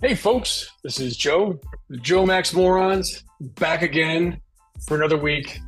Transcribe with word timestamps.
Hey, 0.00 0.14
folks, 0.14 0.70
this 0.84 1.00
is 1.00 1.16
Joe, 1.16 1.58
the 1.88 1.96
Joe 1.96 2.24
Max 2.24 2.54
Morons, 2.54 3.24
back 3.40 3.82
again 3.82 4.40
for 4.86 4.96
another 4.96 5.16
week. 5.16 5.58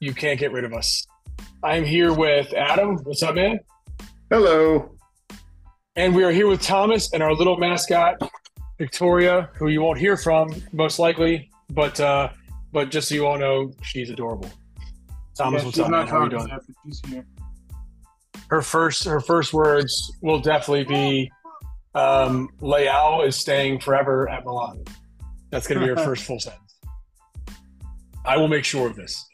You 0.00 0.12
can't 0.12 0.38
get 0.38 0.52
rid 0.52 0.64
of 0.64 0.74
us. 0.74 1.06
I'm 1.62 1.84
here 1.84 2.12
with 2.12 2.52
Adam. 2.54 2.96
What's 3.04 3.22
up, 3.22 3.34
man? 3.34 3.60
Hello. 4.30 4.94
And 5.96 6.14
we 6.14 6.22
are 6.22 6.30
here 6.30 6.46
with 6.46 6.60
Thomas 6.60 7.12
and 7.14 7.22
our 7.22 7.32
little 7.34 7.56
mascot, 7.56 8.16
Victoria, 8.78 9.48
who 9.56 9.68
you 9.68 9.80
won't 9.80 9.98
hear 9.98 10.16
from 10.16 10.50
most 10.72 10.98
likely, 10.98 11.50
but 11.70 11.98
uh, 11.98 12.28
but 12.72 12.90
just 12.90 13.08
so 13.08 13.14
you 13.14 13.26
all 13.26 13.38
know, 13.38 13.72
she's 13.82 14.10
adorable. 14.10 14.50
Thomas, 15.36 15.62
Yeah, 15.62 15.66
what's 15.66 15.78
up, 15.78 15.90
not 15.90 16.04
man? 16.04 16.08
How 16.08 16.18
are 16.18 16.24
you 16.24 16.30
doing? 16.30 16.50
after 16.50 16.72
she's 16.84 17.00
here. 17.08 17.26
Her 18.50 18.62
first 18.62 19.04
her 19.04 19.20
first 19.20 19.52
words 19.52 20.12
will 20.22 20.40
definitely 20.40 20.84
be, 20.84 21.32
um, 21.94 22.48
"Leao 22.60 23.26
is 23.26 23.36
staying 23.36 23.80
forever 23.80 24.28
at 24.28 24.44
Milan." 24.44 24.84
That's 25.50 25.66
going 25.66 25.80
to 25.80 25.86
be 25.86 25.90
her 25.90 26.04
first 26.04 26.24
full 26.24 26.40
sentence. 26.40 26.76
I 28.24 28.36
will 28.36 28.48
make 28.48 28.64
sure 28.64 28.86
of 28.86 28.96
this. 28.96 29.24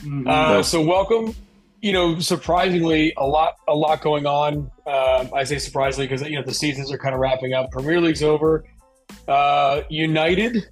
Mhm. 0.00 0.28
Uh, 0.28 0.62
so 0.62 0.80
welcome. 0.80 1.34
You 1.82 1.92
know, 1.92 2.18
surprisingly, 2.18 3.12
a 3.16 3.26
lot, 3.26 3.56
a 3.68 3.74
lot 3.74 4.00
going 4.00 4.26
on. 4.26 4.70
Um, 4.86 5.30
I 5.34 5.44
say 5.44 5.58
surprisingly 5.58 6.06
because 6.08 6.26
you 6.28 6.36
know 6.36 6.42
the 6.42 6.54
seasons 6.54 6.90
are 6.90 6.98
kind 6.98 7.14
of 7.14 7.20
wrapping 7.20 7.52
up. 7.52 7.70
Premier 7.70 8.00
League's 8.00 8.22
over. 8.22 8.64
Uh, 9.28 9.82
United 9.88 10.68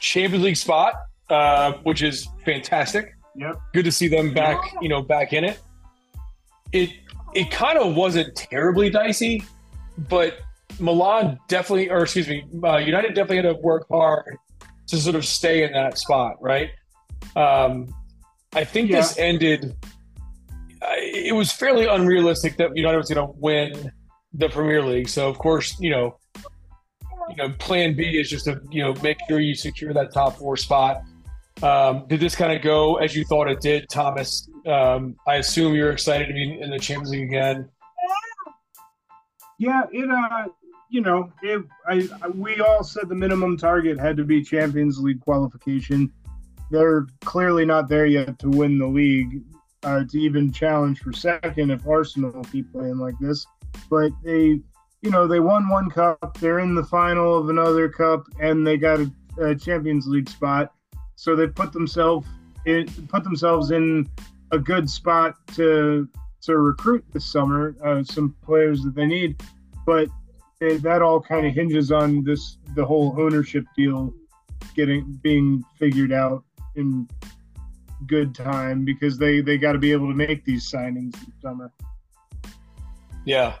Champions 0.00 0.44
League 0.44 0.56
spot, 0.56 0.94
uh, 1.28 1.74
which 1.84 2.02
is 2.02 2.28
fantastic. 2.44 3.14
Yep. 3.36 3.56
Good 3.72 3.84
to 3.84 3.92
see 3.92 4.08
them 4.08 4.32
back. 4.34 4.58
You 4.80 4.88
know, 4.88 5.02
back 5.02 5.32
in 5.32 5.44
it. 5.44 5.60
It 6.72 6.90
it 7.34 7.50
kind 7.50 7.78
of 7.78 7.94
wasn't 7.94 8.34
terribly 8.34 8.90
dicey, 8.90 9.44
but 9.96 10.38
Milan 10.80 11.38
definitely, 11.48 11.90
or 11.90 12.02
excuse 12.02 12.28
me, 12.28 12.44
uh, 12.64 12.76
United 12.78 13.14
definitely 13.14 13.36
had 13.36 13.54
to 13.54 13.60
work 13.60 13.86
hard 13.90 14.36
to 14.88 14.96
sort 14.96 15.16
of 15.16 15.24
stay 15.24 15.64
in 15.64 15.72
that 15.72 15.98
spot, 15.98 16.36
right? 16.40 16.70
Um, 17.36 17.94
I 18.54 18.64
think 18.64 18.90
this 18.90 19.18
ended. 19.18 19.76
I- 20.82 20.98
It 21.26 21.34
was 21.34 21.52
fairly 21.52 21.86
unrealistic 21.86 22.56
that 22.56 22.76
United 22.76 22.98
was 22.98 23.08
going 23.10 23.26
to 23.26 23.32
win 23.38 23.92
the 24.34 24.48
Premier 24.48 24.82
League. 24.82 25.08
So 25.08 25.28
of 25.28 25.38
course, 25.38 25.78
you 25.80 25.90
know, 25.90 26.18
you 27.30 27.36
know, 27.36 27.50
Plan 27.58 27.94
B 27.94 28.18
is 28.18 28.28
just 28.28 28.46
to 28.46 28.60
you 28.70 28.82
know 28.82 28.94
make 29.02 29.18
sure 29.28 29.40
you 29.40 29.54
secure 29.54 29.92
that 29.94 30.12
top 30.12 30.36
four 30.38 30.56
spot. 30.56 31.02
Um, 31.62 32.06
did 32.08 32.18
this 32.18 32.34
kind 32.34 32.52
of 32.52 32.60
go 32.62 32.96
as 32.96 33.14
you 33.14 33.24
thought 33.24 33.48
it 33.48 33.60
did, 33.60 33.88
Thomas? 33.88 34.48
Um, 34.66 35.14
I 35.28 35.36
assume 35.36 35.74
you're 35.74 35.92
excited 35.92 36.26
to 36.26 36.32
be 36.32 36.58
in 36.60 36.70
the 36.70 36.78
Champions 36.78 37.10
League 37.10 37.28
again. 37.28 37.68
Yeah, 39.62 39.82
it 39.92 40.10
uh, 40.10 40.48
you 40.90 41.02
know, 41.02 41.32
it, 41.40 41.62
I, 41.86 42.08
I 42.20 42.28
we 42.30 42.58
all 42.58 42.82
said 42.82 43.08
the 43.08 43.14
minimum 43.14 43.56
target 43.56 43.96
had 43.96 44.16
to 44.16 44.24
be 44.24 44.42
Champions 44.42 44.98
League 44.98 45.20
qualification. 45.20 46.12
They're 46.72 47.06
clearly 47.20 47.64
not 47.64 47.88
there 47.88 48.06
yet 48.06 48.40
to 48.40 48.48
win 48.48 48.76
the 48.76 48.88
league, 48.88 49.44
uh, 49.84 50.02
to 50.10 50.18
even 50.18 50.50
challenge 50.50 50.98
for 50.98 51.12
second 51.12 51.70
if 51.70 51.86
Arsenal 51.86 52.42
keep 52.50 52.72
playing 52.72 52.98
like 52.98 53.14
this. 53.20 53.46
But 53.88 54.10
they, 54.24 54.60
you 55.00 55.10
know, 55.12 55.28
they 55.28 55.38
won 55.38 55.68
one 55.68 55.88
cup. 55.90 56.38
They're 56.40 56.58
in 56.58 56.74
the 56.74 56.82
final 56.82 57.38
of 57.38 57.48
another 57.48 57.88
cup, 57.88 58.24
and 58.40 58.66
they 58.66 58.76
got 58.76 58.98
a, 58.98 59.12
a 59.40 59.54
Champions 59.54 60.08
League 60.08 60.28
spot. 60.28 60.72
So 61.14 61.36
they 61.36 61.46
put 61.46 61.72
themselves 61.72 62.26
in, 62.66 62.88
put 63.06 63.22
themselves 63.22 63.70
in 63.70 64.10
a 64.50 64.58
good 64.58 64.90
spot 64.90 65.36
to 65.54 66.08
to 66.42 66.58
recruit 66.58 67.04
this 67.12 67.24
summer 67.24 67.74
uh, 67.84 68.02
some 68.02 68.34
players 68.44 68.82
that 68.82 68.94
they 68.94 69.06
need, 69.06 69.42
but 69.86 70.08
that 70.60 71.02
all 71.02 71.20
kind 71.20 71.46
of 71.46 71.52
hinges 71.54 71.90
on 71.90 72.22
this 72.22 72.58
the 72.76 72.84
whole 72.84 73.14
ownership 73.18 73.64
deal 73.76 74.14
getting 74.76 75.18
being 75.22 75.64
figured 75.76 76.12
out 76.12 76.44
in 76.76 77.08
good 78.06 78.34
time 78.34 78.84
because 78.84 79.18
they 79.18 79.40
they 79.40 79.58
got 79.58 79.72
to 79.72 79.78
be 79.78 79.92
able 79.92 80.08
to 80.08 80.14
make 80.14 80.44
these 80.44 80.70
signings 80.70 81.12
this 81.12 81.34
summer. 81.40 81.72
Yeah. 83.24 83.54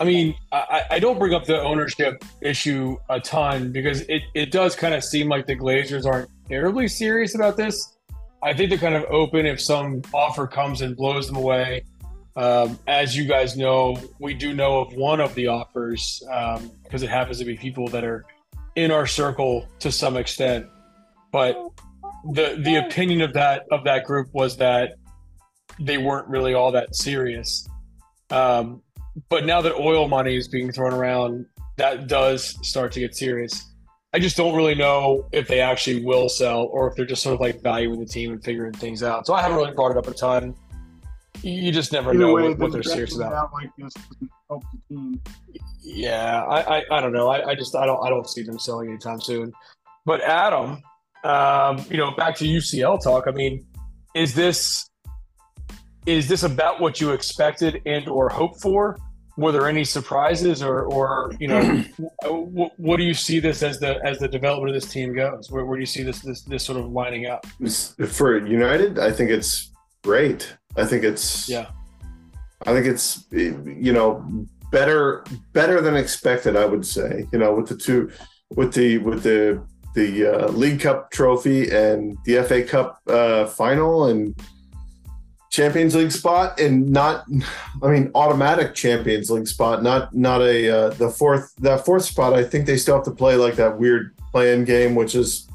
I 0.00 0.04
mean, 0.04 0.36
I, 0.52 0.84
I 0.92 0.98
don't 1.00 1.18
bring 1.18 1.34
up 1.34 1.44
the 1.44 1.60
ownership 1.60 2.24
issue 2.40 2.96
a 3.08 3.18
ton 3.18 3.72
because 3.72 4.02
it, 4.02 4.22
it 4.32 4.52
does 4.52 4.76
kind 4.76 4.94
of 4.94 5.02
seem 5.02 5.28
like 5.28 5.46
the 5.46 5.56
Glazers 5.56 6.06
aren't 6.06 6.30
terribly 6.48 6.86
serious 6.86 7.34
about 7.34 7.56
this. 7.56 7.96
I 8.40 8.54
think 8.54 8.70
they're 8.70 8.78
kind 8.78 8.94
of 8.94 9.04
open 9.10 9.44
if 9.44 9.60
some 9.60 10.02
offer 10.14 10.46
comes 10.46 10.82
and 10.82 10.96
blows 10.96 11.26
them 11.26 11.36
away. 11.36 11.84
Um, 12.38 12.78
as 12.86 13.16
you 13.16 13.24
guys 13.24 13.56
know, 13.56 14.00
we 14.20 14.32
do 14.32 14.54
know 14.54 14.78
of 14.78 14.92
one 14.94 15.20
of 15.20 15.34
the 15.34 15.48
offers 15.48 16.22
because 16.84 17.02
it 17.02 17.10
happens 17.10 17.40
to 17.40 17.44
be 17.44 17.56
people 17.56 17.88
that 17.88 18.04
are 18.04 18.24
in 18.76 18.92
our 18.92 19.08
circle 19.08 19.66
to 19.80 19.90
some 19.90 20.16
extent. 20.16 20.66
But 21.32 21.56
the 22.32 22.60
the 22.62 22.76
opinion 22.76 23.22
of 23.22 23.32
that 23.32 23.64
of 23.72 23.82
that 23.84 24.04
group 24.04 24.28
was 24.32 24.56
that 24.58 24.94
they 25.80 25.98
weren't 25.98 26.28
really 26.28 26.54
all 26.54 26.70
that 26.72 26.94
serious. 26.94 27.68
Um, 28.30 28.82
but 29.28 29.44
now 29.44 29.60
that 29.60 29.74
oil 29.74 30.06
money 30.06 30.36
is 30.36 30.46
being 30.46 30.70
thrown 30.70 30.94
around, 30.94 31.44
that 31.76 32.06
does 32.06 32.56
start 32.62 32.92
to 32.92 33.00
get 33.00 33.16
serious. 33.16 33.64
I 34.14 34.20
just 34.20 34.36
don't 34.36 34.54
really 34.54 34.76
know 34.76 35.28
if 35.32 35.48
they 35.48 35.60
actually 35.60 36.04
will 36.04 36.28
sell 36.28 36.66
or 36.66 36.88
if 36.88 36.94
they're 36.94 37.04
just 37.04 37.24
sort 37.24 37.34
of 37.34 37.40
like 37.40 37.62
valuing 37.62 37.98
the 37.98 38.06
team 38.06 38.30
and 38.30 38.44
figuring 38.44 38.74
things 38.74 39.02
out. 39.02 39.26
So 39.26 39.34
I 39.34 39.42
haven't 39.42 39.56
really 39.56 39.74
brought 39.74 39.90
it 39.90 39.96
up 39.96 40.06
a 40.06 40.14
ton. 40.14 40.54
You 41.42 41.70
just 41.72 41.92
never 41.92 42.10
Either 42.10 42.18
know 42.18 42.34
way, 42.34 42.48
what, 42.48 42.58
what 42.58 42.72
they're 42.72 42.82
serious 42.82 43.16
about. 43.16 43.52
like 43.52 43.70
this 43.78 43.92
help 44.48 44.64
the 44.72 44.94
team. 44.94 45.20
Yeah, 45.82 46.42
I, 46.44 46.78
I, 46.78 46.82
I 46.90 47.00
don't 47.00 47.12
know. 47.12 47.28
I, 47.28 47.50
I 47.50 47.54
just 47.54 47.74
I 47.76 47.86
don't 47.86 48.04
I 48.04 48.10
don't 48.10 48.28
see 48.28 48.42
them 48.42 48.58
selling 48.58 48.88
anytime 48.88 49.20
soon. 49.20 49.52
But 50.04 50.20
Adam, 50.22 50.82
um, 51.24 51.84
you 51.90 51.96
know, 51.96 52.12
back 52.12 52.36
to 52.36 52.44
UCL 52.44 53.02
talk. 53.02 53.26
I 53.26 53.30
mean, 53.30 53.66
is 54.14 54.34
this 54.34 54.88
is 56.06 56.28
this 56.28 56.42
about 56.42 56.80
what 56.80 57.00
you 57.00 57.12
expected 57.12 57.82
and 57.86 58.08
or 58.08 58.28
hoped 58.28 58.60
for? 58.60 58.96
Were 59.36 59.52
there 59.52 59.68
any 59.68 59.84
surprises, 59.84 60.62
or 60.62 60.82
or 60.84 61.32
you 61.38 61.46
know, 61.46 61.84
what, 62.24 62.72
what 62.78 62.96
do 62.96 63.04
you 63.04 63.14
see 63.14 63.38
this 63.38 63.62
as 63.62 63.78
the 63.78 64.04
as 64.04 64.18
the 64.18 64.26
development 64.26 64.74
of 64.74 64.82
this 64.82 64.90
team 64.90 65.14
goes? 65.14 65.50
Where, 65.50 65.64
where 65.64 65.76
do 65.76 65.80
you 65.80 65.86
see 65.86 66.02
this 66.02 66.20
this 66.20 66.42
this 66.42 66.64
sort 66.64 66.78
of 66.80 66.90
lining 66.90 67.26
up? 67.26 67.46
For 68.08 68.44
United, 68.44 68.98
I 68.98 69.12
think 69.12 69.30
it's 69.30 69.70
great. 70.08 70.56
I 70.76 70.84
think 70.86 71.04
it's 71.04 71.48
Yeah. 71.48 71.66
I 72.66 72.72
think 72.72 72.86
it's 72.86 73.26
you 73.30 73.92
know 73.92 74.08
better 74.72 75.24
better 75.52 75.80
than 75.80 75.96
expected. 75.96 76.56
I 76.56 76.64
would 76.64 76.86
say 76.86 77.26
you 77.32 77.38
know 77.38 77.52
with 77.54 77.68
the 77.68 77.76
two 77.76 78.10
with 78.58 78.72
the 78.72 78.98
with 78.98 79.22
the 79.22 79.62
the 79.94 80.10
uh, 80.32 80.48
League 80.62 80.80
Cup 80.80 81.10
trophy 81.10 81.70
and 81.70 82.16
the 82.24 82.42
FA 82.48 82.62
Cup 82.62 83.00
uh, 83.06 83.46
final 83.46 84.06
and 84.06 84.34
Champions 85.50 85.94
League 85.94 86.12
spot 86.12 86.58
and 86.58 86.88
not 87.00 87.26
I 87.82 87.88
mean 87.88 88.10
automatic 88.14 88.74
Champions 88.74 89.30
League 89.30 89.48
spot 89.48 89.82
not 89.82 90.14
not 90.14 90.40
a 90.40 90.58
uh, 90.78 90.88
the 91.02 91.10
fourth 91.10 91.54
that 91.66 91.84
fourth 91.84 92.04
spot 92.04 92.32
I 92.32 92.44
think 92.44 92.64
they 92.64 92.78
still 92.78 92.96
have 92.96 93.04
to 93.04 93.16
play 93.22 93.34
like 93.36 93.56
that 93.56 93.78
weird 93.78 94.16
play-in 94.32 94.64
game 94.64 94.94
which 94.94 95.14
is 95.14 95.48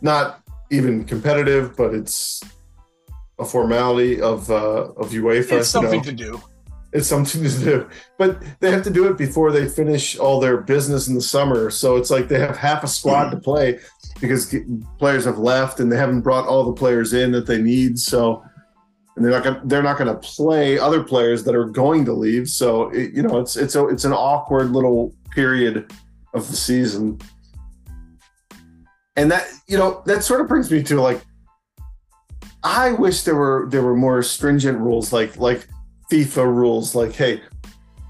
not 0.00 0.40
even 0.70 1.04
competitive 1.04 1.76
but 1.76 1.94
it's 1.94 2.42
a 3.38 3.44
formality 3.44 4.20
of 4.20 4.50
uh, 4.50 4.92
of 4.96 5.10
UEFA 5.10 5.60
It's 5.60 5.68
something 5.68 6.02
to 6.02 6.12
do. 6.12 6.40
it's 6.92 7.06
something 7.06 7.42
to 7.42 7.58
do. 7.58 7.88
But 8.18 8.42
they 8.60 8.70
have 8.70 8.82
to 8.84 8.90
do 8.90 9.08
it 9.08 9.18
before 9.18 9.52
they 9.52 9.68
finish 9.68 10.18
all 10.18 10.40
their 10.40 10.58
business 10.58 11.08
in 11.08 11.14
the 11.14 11.20
summer. 11.20 11.70
So 11.70 11.96
it's 11.96 12.10
like 12.10 12.28
they 12.28 12.38
have 12.38 12.56
half 12.56 12.82
a 12.84 12.88
squad 12.88 13.30
to 13.30 13.36
play 13.36 13.78
because 14.20 14.54
players 14.98 15.24
have 15.24 15.38
left 15.38 15.80
and 15.80 15.92
they 15.92 15.96
haven't 15.96 16.22
brought 16.22 16.46
all 16.46 16.64
the 16.64 16.72
players 16.72 17.12
in 17.12 17.32
that 17.32 17.46
they 17.46 17.60
need. 17.60 17.98
So 17.98 18.42
and 19.16 19.24
they're 19.24 19.32
not 19.32 19.44
gonna, 19.44 19.62
they're 19.64 19.82
not 19.82 19.98
going 19.98 20.14
to 20.14 20.20
play 20.20 20.78
other 20.78 21.02
players 21.02 21.42
that 21.44 21.54
are 21.54 21.64
going 21.64 22.04
to 22.04 22.12
leave. 22.12 22.48
So 22.48 22.90
it, 22.90 23.12
you 23.12 23.22
know 23.22 23.38
it's 23.38 23.56
it's 23.56 23.74
a, 23.74 23.88
it's 23.88 24.04
an 24.04 24.12
awkward 24.12 24.70
little 24.70 25.14
period 25.30 25.90
of 26.34 26.48
the 26.48 26.56
season. 26.56 27.18
And 29.16 29.30
that 29.30 29.46
you 29.66 29.78
know 29.78 30.02
that 30.06 30.22
sort 30.22 30.42
of 30.42 30.48
brings 30.48 30.70
me 30.70 30.82
to 30.82 31.00
like 31.00 31.22
I 32.66 32.90
wish 32.90 33.22
there 33.22 33.36
were 33.36 33.68
there 33.70 33.82
were 33.82 33.94
more 33.94 34.24
stringent 34.24 34.78
rules 34.78 35.12
like 35.12 35.36
like 35.36 35.68
FIFA 36.10 36.46
rules 36.52 36.96
like, 36.96 37.12
hey, 37.12 37.40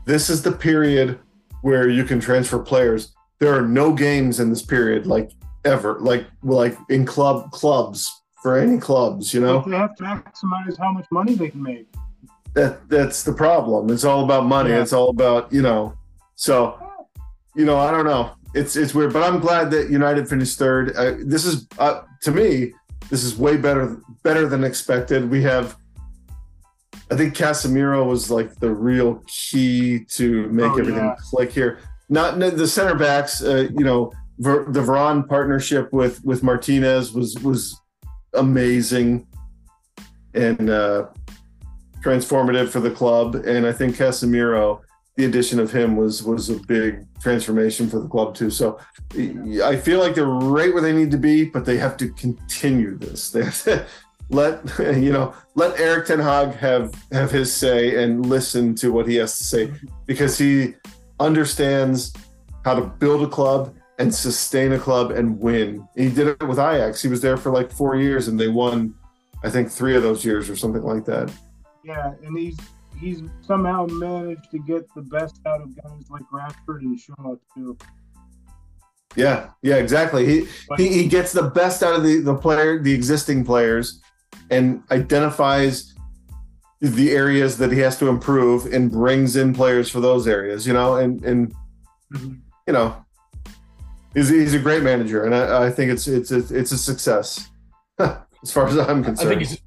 this 0.06 0.30
is 0.30 0.42
the 0.42 0.50
period 0.50 1.18
where 1.60 1.90
you 1.90 2.04
can 2.04 2.20
transfer 2.20 2.58
players. 2.58 3.14
There 3.38 3.54
are 3.54 3.60
no 3.60 3.92
games 3.92 4.40
in 4.40 4.48
this 4.48 4.62
period, 4.62 5.06
like 5.06 5.32
ever, 5.66 5.98
like 6.00 6.26
like 6.42 6.78
in 6.88 7.04
club 7.04 7.50
clubs 7.50 8.22
for 8.42 8.56
any 8.56 8.78
clubs, 8.78 9.34
you 9.34 9.42
know. 9.42 9.60
But 9.60 9.70
they 9.70 9.76
have 9.76 9.94
to 9.96 10.04
maximize 10.04 10.78
how 10.78 10.90
much 10.90 11.06
money 11.10 11.34
they 11.34 11.50
can 11.50 11.62
make. 11.62 11.86
That 12.54 12.88
that's 12.88 13.24
the 13.24 13.34
problem. 13.34 13.90
It's 13.90 14.04
all 14.04 14.24
about 14.24 14.46
money. 14.46 14.70
Yeah. 14.70 14.80
It's 14.80 14.94
all 14.94 15.10
about 15.10 15.52
you 15.52 15.60
know. 15.60 15.98
So, 16.36 16.80
you 17.54 17.66
know, 17.66 17.76
I 17.76 17.90
don't 17.90 18.06
know. 18.06 18.32
It's 18.54 18.74
it's 18.74 18.94
weird, 18.94 19.12
but 19.12 19.22
I'm 19.22 19.38
glad 19.38 19.70
that 19.72 19.90
United 19.90 20.30
finished 20.30 20.58
third. 20.58 20.96
Uh, 20.96 21.16
this 21.18 21.44
is 21.44 21.66
uh, 21.78 22.04
to 22.22 22.30
me, 22.30 22.72
this 23.10 23.22
is 23.24 23.36
way 23.38 23.56
better 23.56 24.00
better 24.22 24.48
than 24.48 24.64
expected. 24.64 25.30
We 25.30 25.42
have. 25.42 25.76
I 27.10 27.14
think 27.16 27.34
Casemiro 27.34 28.04
was 28.04 28.30
like 28.30 28.56
the 28.56 28.70
real 28.70 29.22
key 29.28 30.04
to 30.10 30.48
make 30.48 30.72
Oh, 30.72 30.78
everything 30.78 31.04
yeah. 31.04 31.14
click 31.30 31.52
here. 31.52 31.78
not 32.08 32.38
the 32.38 32.66
center 32.66 32.94
backs. 32.96 33.42
Uh, 33.42 33.68
you 33.78 33.84
know, 33.84 34.12
Ver, 34.38 34.70
the 34.70 34.80
Varane 34.80 35.26
partnership 35.28 35.92
with 35.92 36.24
with 36.24 36.42
Martinez 36.42 37.12
was 37.12 37.36
was 37.42 37.80
amazing 38.34 39.26
and 40.34 40.68
uh, 40.68 41.06
transformative 42.02 42.68
for 42.68 42.80
the 42.80 42.90
club. 42.90 43.34
And 43.36 43.66
I 43.66 43.72
think 43.72 43.96
Casemiro, 43.96 44.80
the 45.16 45.24
addition 45.24 45.58
of 45.58 45.72
him 45.72 45.96
was 45.96 46.22
was 46.22 46.50
a 46.50 46.54
big 46.54 47.06
transformation 47.20 47.88
for 47.88 48.00
the 48.00 48.08
club 48.08 48.34
too. 48.34 48.50
So 48.50 48.78
I 49.64 49.76
feel 49.76 49.98
like 49.98 50.14
they're 50.14 50.26
right 50.26 50.72
where 50.72 50.82
they 50.82 50.92
need 50.92 51.10
to 51.10 51.18
be, 51.18 51.44
but 51.44 51.64
they 51.64 51.78
have 51.78 51.96
to 51.98 52.10
continue 52.10 52.96
this. 52.96 53.30
They 53.36 53.44
have 53.44 53.62
to 53.64 53.86
let 54.28 54.78
you 54.78 55.12
know 55.12 55.34
let 55.54 55.78
Erik 55.80 56.06
Ten 56.06 56.18
Hag 56.18 56.54
have 56.56 56.94
have 57.12 57.30
his 57.30 57.52
say 57.52 58.02
and 58.02 58.26
listen 58.26 58.74
to 58.76 58.92
what 58.92 59.08
he 59.08 59.16
has 59.16 59.36
to 59.38 59.44
say 59.44 59.72
because 60.04 60.36
he 60.36 60.74
understands 61.18 62.12
how 62.64 62.74
to 62.74 62.82
build 62.82 63.22
a 63.22 63.28
club 63.28 63.74
and 63.98 64.14
sustain 64.14 64.72
a 64.72 64.78
club 64.78 65.10
and 65.12 65.38
win. 65.38 65.88
He 65.96 66.10
did 66.10 66.26
it 66.26 66.46
with 66.46 66.58
Ajax. 66.58 67.00
He 67.00 67.08
was 67.08 67.22
there 67.22 67.36
for 67.36 67.50
like 67.50 67.72
four 67.72 67.96
years 67.96 68.28
and 68.28 68.38
they 68.38 68.48
won, 68.48 68.94
I 69.42 69.48
think, 69.48 69.70
three 69.70 69.96
of 69.96 70.02
those 70.02 70.24
years 70.24 70.50
or 70.50 70.56
something 70.56 70.82
like 70.82 71.06
that. 71.06 71.32
Yeah, 71.82 72.12
and 72.22 72.36
he's 72.36 72.58
he's 73.00 73.22
somehow 73.42 73.86
managed 73.86 74.50
to 74.50 74.58
get 74.58 74.92
the 74.94 75.02
best 75.02 75.40
out 75.46 75.60
of 75.60 75.74
guys 75.76 76.10
like 76.10 76.22
Rashford 76.32 76.80
and 76.80 76.98
Shaw 76.98 77.36
too. 77.54 77.76
Yeah, 79.14 79.50
yeah, 79.62 79.76
exactly. 79.76 80.26
He, 80.26 80.48
he 80.76 80.88
he 80.88 81.08
gets 81.08 81.32
the 81.32 81.44
best 81.44 81.82
out 81.82 81.94
of 81.94 82.02
the 82.02 82.20
the 82.20 82.34
player, 82.34 82.82
the 82.82 82.92
existing 82.92 83.44
players, 83.44 84.00
and 84.50 84.82
identifies 84.90 85.94
the 86.80 87.10
areas 87.12 87.56
that 87.58 87.72
he 87.72 87.78
has 87.80 87.98
to 87.98 88.08
improve 88.08 88.66
and 88.66 88.90
brings 88.90 89.36
in 89.36 89.54
players 89.54 89.88
for 89.88 90.00
those 90.00 90.28
areas. 90.28 90.66
You 90.66 90.74
know, 90.74 90.96
and 90.96 91.24
and 91.24 91.54
mm-hmm. 92.12 92.34
you 92.66 92.72
know, 92.72 93.04
he's 94.14 94.28
he's 94.28 94.54
a 94.54 94.58
great 94.58 94.82
manager, 94.82 95.24
and 95.24 95.34
I, 95.34 95.66
I 95.66 95.70
think 95.70 95.90
it's 95.92 96.06
it's 96.06 96.30
a, 96.30 96.38
it's 96.54 96.72
a 96.72 96.78
success 96.78 97.48
as 97.98 98.52
far 98.52 98.68
as 98.68 98.76
I'm 98.76 99.02
concerned. 99.02 99.58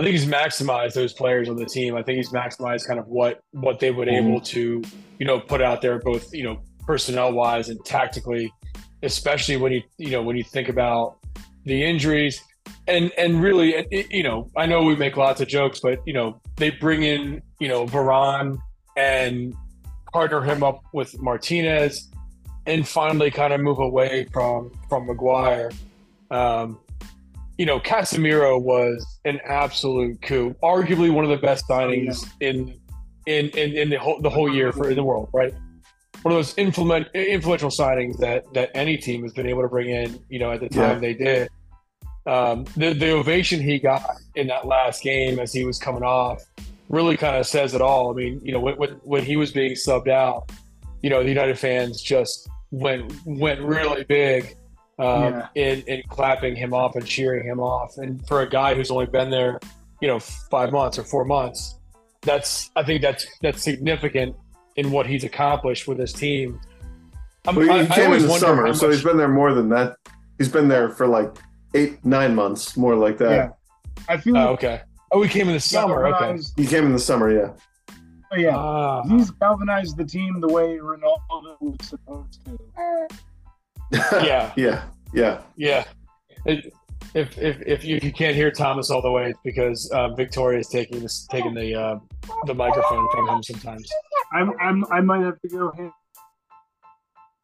I 0.00 0.02
think 0.02 0.12
he's 0.12 0.32
I 0.32 0.42
think 0.42 0.54
he's 0.54 0.60
maximized 0.66 0.94
those 0.94 1.12
players 1.12 1.50
on 1.50 1.56
the 1.56 1.66
team. 1.66 1.94
I 1.94 2.02
think 2.02 2.16
he's 2.16 2.30
maximized 2.30 2.86
kind 2.86 2.98
of 2.98 3.06
what 3.06 3.40
what 3.50 3.80
they 3.80 3.90
would 3.90 4.08
mm-hmm. 4.08 4.28
able 4.28 4.40
to 4.40 4.82
you 5.18 5.26
know 5.26 5.40
put 5.40 5.60
out 5.60 5.82
there, 5.82 5.98
both 5.98 6.32
you 6.32 6.42
know 6.42 6.62
personnel 6.86 7.34
wise 7.34 7.68
and 7.68 7.84
tactically, 7.84 8.50
especially 9.02 9.58
when 9.58 9.72
you 9.72 9.82
you 9.98 10.10
know 10.10 10.22
when 10.22 10.38
you 10.38 10.42
think 10.42 10.70
about 10.70 11.18
the 11.66 11.84
injuries 11.84 12.42
and 12.88 13.12
and 13.18 13.42
really 13.42 13.74
it, 13.74 14.10
you 14.10 14.22
know 14.22 14.50
I 14.56 14.64
know 14.64 14.82
we 14.82 14.96
make 14.96 15.18
lots 15.18 15.42
of 15.42 15.48
jokes, 15.48 15.80
but 15.80 15.98
you 16.06 16.14
know 16.14 16.40
they 16.56 16.70
bring 16.70 17.02
in 17.02 17.42
you 17.58 17.68
know 17.68 17.84
Varane 17.84 18.56
and 18.96 19.54
partner 20.14 20.40
him 20.40 20.62
up 20.62 20.82
with 20.94 21.20
Martinez 21.20 22.08
and 22.64 22.88
finally 22.88 23.30
kind 23.30 23.52
of 23.52 23.60
move 23.60 23.78
away 23.78 24.26
from 24.32 24.72
from 24.88 25.06
Maguire. 25.06 25.70
Um, 26.30 26.78
you 27.60 27.66
know, 27.66 27.78
Casemiro 27.78 28.58
was 28.58 29.18
an 29.26 29.38
absolute 29.44 30.22
coup, 30.22 30.56
arguably 30.62 31.10
one 31.10 31.24
of 31.24 31.30
the 31.30 31.36
best 31.36 31.68
signings 31.68 32.26
in 32.40 32.80
in 33.26 33.50
in, 33.50 33.76
in 33.76 33.90
the 33.90 33.98
whole 33.98 34.18
the 34.18 34.30
whole 34.30 34.50
year 34.50 34.72
for 34.72 34.88
in 34.88 34.96
the 34.96 35.04
world, 35.04 35.28
right? 35.34 35.52
One 36.22 36.32
of 36.32 36.38
those 36.38 36.54
influential 36.54 37.12
influential 37.12 37.68
signings 37.68 38.16
that 38.16 38.50
that 38.54 38.70
any 38.74 38.96
team 38.96 39.22
has 39.24 39.34
been 39.34 39.46
able 39.46 39.60
to 39.60 39.68
bring 39.68 39.90
in, 39.90 40.18
you 40.30 40.38
know, 40.38 40.52
at 40.52 40.60
the 40.60 40.70
time 40.70 40.94
yeah. 40.94 40.98
they 41.00 41.12
did. 41.12 41.50
Um, 42.24 42.64
the 42.78 42.94
the 42.94 43.10
ovation 43.10 43.60
he 43.60 43.78
got 43.78 44.08
in 44.36 44.46
that 44.46 44.66
last 44.66 45.02
game 45.02 45.38
as 45.38 45.52
he 45.52 45.66
was 45.66 45.78
coming 45.78 46.02
off 46.02 46.42
really 46.88 47.18
kind 47.18 47.36
of 47.36 47.46
says 47.46 47.74
it 47.74 47.82
all. 47.82 48.10
I 48.10 48.14
mean, 48.14 48.40
you 48.42 48.52
know, 48.52 48.60
when, 48.60 48.92
when 49.02 49.22
he 49.22 49.36
was 49.36 49.52
being 49.52 49.72
subbed 49.72 50.08
out, 50.08 50.50
you 51.02 51.10
know, 51.10 51.22
the 51.22 51.28
United 51.28 51.58
fans 51.58 52.00
just 52.00 52.48
went 52.70 53.12
went 53.26 53.60
really 53.60 54.04
big 54.04 54.56
um, 55.00 55.22
yeah. 55.22 55.48
in 55.54 55.82
in 55.82 56.02
clapping 56.08 56.54
him 56.56 56.74
off 56.74 56.96
and 56.96 57.06
cheering 57.06 57.46
him 57.46 57.60
off. 57.60 57.96
And 57.96 58.26
for 58.26 58.42
a 58.42 58.48
guy 58.48 58.74
who's 58.74 58.90
only 58.90 59.06
been 59.06 59.30
there, 59.30 59.58
you 60.00 60.08
know, 60.08 60.18
five 60.18 60.72
months 60.72 60.98
or 60.98 61.04
four 61.04 61.24
months, 61.24 61.76
that's 62.22 62.70
I 62.76 62.82
think 62.82 63.02
that's 63.02 63.26
that's 63.42 63.62
significant 63.62 64.36
in 64.76 64.90
what 64.90 65.06
he's 65.06 65.24
accomplished 65.24 65.88
with 65.88 65.98
his 65.98 66.12
team. 66.12 66.60
I'm, 67.46 67.56
well, 67.56 67.66
he 67.66 67.70
I, 67.70 67.94
came 67.94 68.12
I 68.12 68.16
in 68.16 68.22
the 68.22 68.38
summer, 68.38 68.66
much... 68.68 68.76
so 68.76 68.90
he's 68.90 69.02
been 69.02 69.16
there 69.16 69.28
more 69.28 69.54
than 69.54 69.68
that. 69.70 69.96
He's 70.38 70.48
been 70.48 70.68
there 70.68 70.90
for 70.90 71.06
like 71.06 71.36
eight, 71.74 72.04
nine 72.04 72.34
months, 72.34 72.76
more 72.76 72.94
like 72.94 73.18
that. 73.18 73.30
Yeah. 73.30 73.48
I 74.08 74.16
feel. 74.18 74.36
Oh, 74.36 74.48
okay. 74.48 74.82
Oh, 75.12 75.22
he 75.22 75.28
came 75.28 75.48
in 75.48 75.54
the 75.54 75.60
summer. 75.60 76.06
Okay. 76.06 76.42
He 76.56 76.66
came 76.66 76.84
in 76.84 76.92
the 76.92 76.98
summer. 76.98 77.32
Yeah. 77.32 77.52
Oh, 78.32 78.36
yeah. 78.36 78.56
Uh, 78.56 79.02
he's 79.08 79.30
galvanized 79.32 79.96
the 79.96 80.04
team 80.04 80.40
the 80.40 80.48
way 80.48 80.78
Ronaldo 80.78 81.56
was 81.60 81.76
supposed 81.82 82.44
to. 82.44 82.58
Yeah. 83.92 84.52
yeah. 84.56 84.84
Yeah. 85.12 85.42
Yeah. 85.56 85.84
It, 86.46 86.72
if, 87.14 87.36
if, 87.38 87.60
if 87.62 87.84
you, 87.84 87.98
you, 88.02 88.12
can't 88.12 88.36
hear 88.36 88.50
Thomas 88.50 88.90
all 88.90 89.02
the 89.02 89.10
way, 89.10 89.30
it's 89.30 89.38
because 89.44 89.90
uh, 89.90 90.10
Victoria 90.10 90.60
is 90.60 90.68
taking 90.68 91.00
this, 91.00 91.26
taking 91.30 91.54
the 91.54 91.74
uh, 91.74 91.98
the 92.46 92.54
microphone 92.54 93.08
from 93.10 93.28
him 93.28 93.42
sometimes. 93.42 93.90
I'm, 94.32 94.52
I'm 94.60 94.84
I 94.92 95.00
might 95.00 95.22
have 95.22 95.40
to 95.40 95.48
go 95.48 95.68
ahead. 95.70 95.90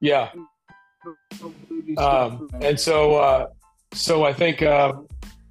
Yeah. 0.00 0.30
Um, 1.98 2.48
and 2.60 2.78
so 2.78 3.16
uh, 3.16 3.46
so 3.92 4.24
I 4.24 4.32
think 4.32 4.62
uh, 4.62 4.92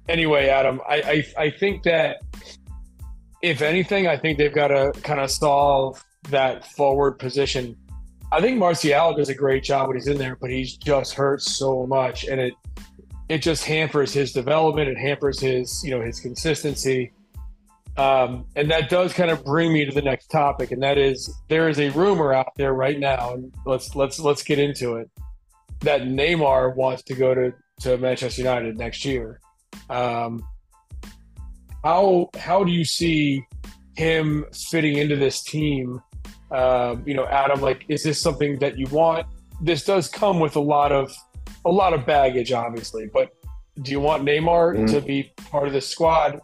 anyway, 0.08 0.48
Adam, 0.48 0.80
I, 0.88 1.24
I 1.36 1.44
I 1.44 1.50
think 1.50 1.82
that 1.82 2.18
if 3.42 3.60
anything, 3.60 4.06
I 4.06 4.16
think 4.16 4.38
they've 4.38 4.54
got 4.54 4.68
to 4.68 4.92
kind 5.02 5.20
of 5.20 5.30
solve 5.30 6.02
that 6.30 6.64
forward 6.72 7.18
position. 7.18 7.76
I 8.32 8.40
think 8.40 8.58
Martial 8.58 9.14
does 9.14 9.28
a 9.28 9.34
great 9.34 9.62
job 9.62 9.88
when 9.88 9.96
he's 9.96 10.08
in 10.08 10.18
there, 10.18 10.36
but 10.36 10.50
he's 10.50 10.76
just 10.76 11.14
hurt 11.14 11.42
so 11.42 11.86
much, 11.86 12.24
and 12.24 12.40
it 12.40 12.54
it 13.28 13.38
just 13.38 13.64
hampers 13.64 14.12
his 14.12 14.32
development. 14.32 14.88
It 14.88 14.98
hampers 14.98 15.40
his 15.40 15.82
you 15.84 15.90
know 15.90 16.04
his 16.04 16.20
consistency, 16.20 17.12
um, 17.96 18.46
and 18.56 18.70
that 18.70 18.90
does 18.90 19.12
kind 19.12 19.30
of 19.30 19.44
bring 19.44 19.72
me 19.72 19.84
to 19.84 19.92
the 19.92 20.02
next 20.02 20.26
topic, 20.26 20.72
and 20.72 20.82
that 20.82 20.98
is 20.98 21.32
there 21.48 21.68
is 21.68 21.78
a 21.78 21.90
rumor 21.90 22.32
out 22.32 22.52
there 22.56 22.74
right 22.74 22.98
now, 22.98 23.34
and 23.34 23.54
let's 23.64 23.94
let's 23.94 24.18
let's 24.18 24.42
get 24.42 24.58
into 24.58 24.96
it. 24.96 25.08
That 25.80 26.02
Neymar 26.02 26.74
wants 26.74 27.02
to 27.04 27.14
go 27.14 27.34
to 27.34 27.52
to 27.80 27.96
Manchester 27.98 28.42
United 28.42 28.76
next 28.76 29.04
year. 29.04 29.40
Um, 29.88 30.44
how 31.84 32.30
how 32.38 32.64
do 32.64 32.72
you 32.72 32.84
see 32.84 33.44
him 33.94 34.44
fitting 34.52 34.96
into 34.96 35.16
this 35.16 35.42
team? 35.42 36.02
Uh, 36.56 36.96
you 37.04 37.12
know, 37.12 37.26
Adam, 37.26 37.60
like, 37.60 37.84
is 37.88 38.02
this 38.02 38.18
something 38.18 38.58
that 38.60 38.78
you 38.78 38.86
want? 38.86 39.26
This 39.60 39.84
does 39.84 40.08
come 40.08 40.40
with 40.40 40.56
a 40.56 40.60
lot 40.60 40.90
of 40.90 41.14
a 41.66 41.70
lot 41.70 41.92
of 41.92 42.06
baggage, 42.06 42.50
obviously, 42.50 43.10
but 43.12 43.30
do 43.82 43.90
you 43.90 44.00
want 44.00 44.24
Neymar 44.24 44.78
mm. 44.78 44.90
to 44.90 45.02
be 45.02 45.34
part 45.50 45.66
of 45.66 45.74
the 45.74 45.82
squad 45.82 46.40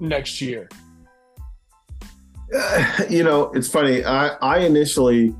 next 0.00 0.40
year? 0.40 0.70
Uh, 2.54 3.02
you 3.10 3.22
know, 3.22 3.52
it's 3.52 3.68
funny. 3.68 4.02
I, 4.02 4.28
I 4.40 4.58
initially 4.60 5.34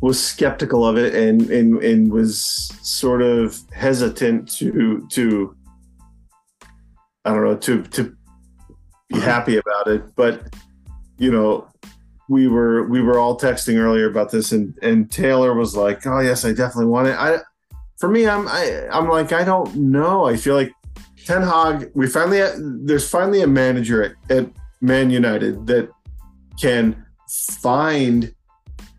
was 0.00 0.22
skeptical 0.22 0.86
of 0.86 0.96
it 0.96 1.16
and, 1.16 1.50
and 1.50 1.82
and 1.82 2.12
was 2.12 2.44
sort 2.80 3.22
of 3.22 3.58
hesitant 3.72 4.48
to 4.58 5.04
to 5.10 5.56
I 7.24 7.32
don't 7.32 7.42
know 7.42 7.56
to 7.56 7.82
to 7.82 8.16
be 9.08 9.18
happy 9.18 9.56
about 9.56 9.88
it. 9.88 10.14
But 10.14 10.54
you 11.18 11.32
know, 11.32 11.66
we 12.28 12.48
were 12.48 12.86
we 12.88 13.00
were 13.00 13.18
all 13.18 13.38
texting 13.38 13.78
earlier 13.78 14.08
about 14.08 14.30
this, 14.30 14.52
and 14.52 14.76
and 14.82 15.10
Taylor 15.10 15.54
was 15.54 15.76
like, 15.76 16.06
"Oh 16.06 16.20
yes, 16.20 16.44
I 16.44 16.52
definitely 16.52 16.86
want 16.86 17.08
it." 17.08 17.16
I 17.18 17.38
for 17.98 18.08
me, 18.08 18.26
I'm 18.26 18.48
I, 18.48 18.86
I'm 18.90 19.08
like 19.08 19.32
I 19.32 19.44
don't 19.44 19.74
know. 19.76 20.24
I 20.26 20.36
feel 20.36 20.54
like 20.54 20.72
Ten 21.26 21.42
Hag. 21.42 21.90
We 21.94 22.06
finally 22.06 22.42
there's 22.58 23.08
finally 23.08 23.42
a 23.42 23.46
manager 23.46 24.02
at, 24.02 24.14
at 24.30 24.50
Man 24.80 25.10
United 25.10 25.66
that 25.66 25.90
can 26.60 27.04
find 27.28 28.34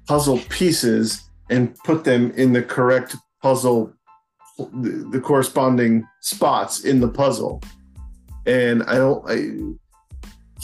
puzzle 0.08 0.40
pieces 0.50 1.30
and 1.50 1.76
put 1.80 2.04
them 2.04 2.32
in 2.32 2.54
the 2.54 2.62
correct 2.62 3.16
puzzle 3.42 3.94
the, 4.58 5.08
the 5.12 5.20
corresponding 5.20 6.08
spots 6.22 6.86
in 6.86 7.00
the 7.00 7.08
puzzle 7.08 7.62
and 8.46 8.84
i 8.84 8.96
don't 8.96 9.24
I, 9.30 9.76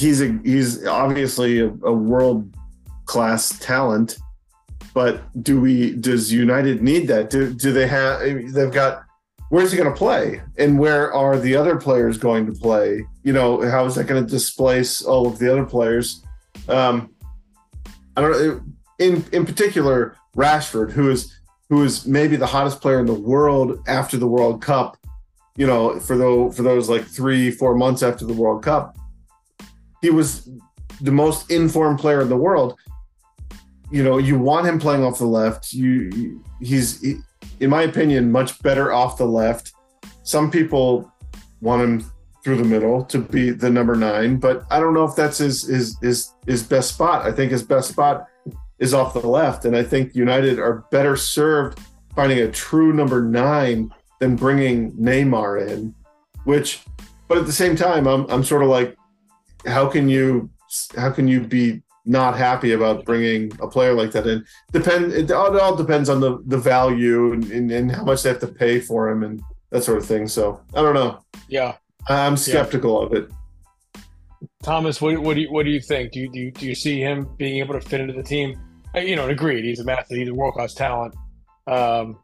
he's 0.02 0.22
a 0.22 0.38
he's 0.44 0.86
obviously 0.86 1.60
a, 1.60 1.68
a 1.68 1.94
world 1.94 2.54
class 3.06 3.58
talent 3.60 4.18
but 4.94 5.22
do 5.44 5.60
we 5.62 5.96
does 5.96 6.32
united 6.32 6.82
need 6.82 7.08
that? 7.08 7.30
Do, 7.30 7.54
do 7.54 7.72
they 7.72 7.88
have 7.88 8.20
they've 8.54 8.72
got 8.72 9.04
where's 9.50 9.72
he 9.72 9.78
going 9.78 9.92
to 9.92 9.98
play? 9.98 10.42
And 10.58 10.80
where 10.80 11.14
are 11.14 11.38
the 11.38 11.56
other 11.56 11.76
players 11.76 12.18
going 12.18 12.46
to 12.46 12.54
play? 12.54 13.06
You 13.24 13.34
know 13.34 13.62
how 13.70 13.86
is 13.86 13.96
that 13.96 14.06
going 14.06 14.24
to 14.24 14.30
displace 14.30 15.02
all 15.02 15.28
of 15.28 15.40
the 15.40 15.52
other 15.52 15.66
players? 15.66 16.24
Um 16.68 17.14
i 18.18 18.22
don't 18.22 18.32
know 18.32 18.62
in 19.00 19.24
in 19.32 19.46
particular 19.46 20.18
Rashford, 20.36 20.92
who 20.92 21.10
is 21.10 21.34
who 21.70 21.84
is 21.84 22.06
maybe 22.06 22.36
the 22.36 22.46
hottest 22.46 22.82
player 22.82 23.00
in 23.00 23.06
the 23.06 23.14
world 23.14 23.80
after 23.88 24.18
the 24.18 24.28
World 24.28 24.62
Cup. 24.62 24.98
You 25.56 25.68
know, 25.68 26.00
for 26.00 26.18
those 26.18 26.56
for 26.56 26.64
those 26.64 26.90
like 26.90 27.06
three 27.06 27.52
four 27.52 27.76
months 27.76 28.04
after 28.04 28.26
the 28.26 28.34
World 28.34 28.64
Cup, 28.64 28.98
he 30.02 30.10
was 30.10 30.50
the 31.00 31.12
most 31.12 31.52
informed 31.52 32.00
player 32.00 32.22
in 32.22 32.30
the 32.30 32.38
world. 32.38 32.78
you 33.92 34.04
know, 34.04 34.18
you 34.18 34.40
want 34.40 34.66
him 34.66 34.80
playing 34.80 35.04
off 35.04 35.20
the 35.20 35.26
left. 35.26 35.74
You, 35.74 36.42
he's, 36.62 37.02
he, 37.02 37.18
in 37.60 37.70
my 37.70 37.84
opinion, 37.84 38.32
much 38.32 38.60
better 38.64 38.92
off 38.94 39.18
the 39.18 39.26
left. 39.26 39.74
Some 40.24 40.50
people 40.50 41.12
want 41.60 41.82
him 41.84 42.12
through 42.44 42.58
the 42.58 42.64
middle 42.64 43.04
to 43.06 43.20
be 43.20 43.52
the 43.52 43.70
number 43.70 43.96
nine, 43.96 44.38
but 44.38 44.66
I 44.72 44.80
don't 44.80 44.94
know 44.94 45.04
if 45.04 45.16
that's 45.16 45.38
his 45.38 45.64
his 45.64 45.98
his 46.02 46.34
his 46.48 46.64
best 46.64 46.90
spot. 46.96 47.26
I 47.26 47.32
think 47.32 47.52
his 47.52 47.62
best 47.62 47.90
spot 47.90 48.26
is 48.80 48.96
off 48.96 49.14
the 49.14 49.28
left, 49.28 49.66
and 49.66 49.76
I 49.76 49.84
think 49.84 50.16
United 50.16 50.58
are 50.58 50.86
better 50.90 51.16
served 51.16 51.80
finding 52.16 52.40
a 52.40 52.52
true 52.52 52.94
number 52.94 53.22
nine 53.22 53.94
than 54.20 54.36
bringing 54.36 54.92
Neymar 54.94 55.68
in. 55.70 55.94
Which, 56.46 56.82
but 57.28 57.38
at 57.38 57.46
the 57.46 57.54
same 57.54 57.76
time, 57.76 58.08
I'm 58.08 58.26
I'm 58.30 58.44
sort 58.44 58.64
of 58.64 58.70
like, 58.70 58.96
how 59.66 59.88
can 59.88 60.10
you 60.10 60.50
how 60.96 61.12
can 61.12 61.28
you 61.28 61.42
be 61.42 61.82
not 62.06 62.38
happy 62.38 62.72
about 62.72 63.06
bringing 63.06 63.52
a 63.62 63.68
player 63.68 63.94
like 63.94 64.12
that 64.12 64.28
in? 64.28 64.46
Depend 64.72 65.12
it 65.12 65.32
all, 65.32 65.56
it 65.56 65.62
all 65.62 65.76
depends 65.76 66.10
on 66.10 66.20
the 66.20 66.40
the 66.46 66.58
value 66.58 67.34
and, 67.34 67.44
and, 67.52 67.72
and 67.72 67.92
how 67.92 68.04
much 68.04 68.24
they 68.24 68.30
have 68.30 68.40
to 68.40 68.48
pay 68.48 68.80
for 68.80 69.10
him 69.10 69.24
and 69.24 69.42
that 69.70 69.84
sort 69.84 69.98
of 69.98 70.06
thing. 70.06 70.28
So 70.28 70.62
I 70.74 70.82
don't 70.82 70.96
know. 70.96 71.20
Yeah, 71.48 71.76
I'm 72.08 72.38
skeptical 72.38 73.00
yeah. 73.00 73.06
of 73.06 73.24
it. 73.24 73.32
Thomas, 74.64 75.02
what, 75.02 75.18
what 75.20 75.36
do 75.36 75.42
you 75.42 75.52
what 75.52 75.64
do 75.64 75.72
you 75.72 75.82
think? 75.82 76.14
Do 76.14 76.20
you, 76.20 76.32
do 76.32 76.40
you 76.40 76.52
do 76.52 76.66
you 76.68 76.76
see 76.76 77.00
him 77.00 77.28
being 77.38 77.60
able 77.60 77.74
to 77.74 77.82
fit 77.82 78.02
into 78.02 78.14
the 78.14 78.24
team? 78.24 78.60
Uh, 78.96 79.00
you 79.00 79.16
know, 79.16 79.24
and 79.24 79.32
agreed. 79.32 79.64
He's 79.64 79.80
a 79.80 79.86
massive, 79.86 80.18
he's 80.18 80.30
a 80.30 80.34
world 80.34 80.54
class 80.54 80.74
talent. 80.74 81.16
Um, 81.68 82.20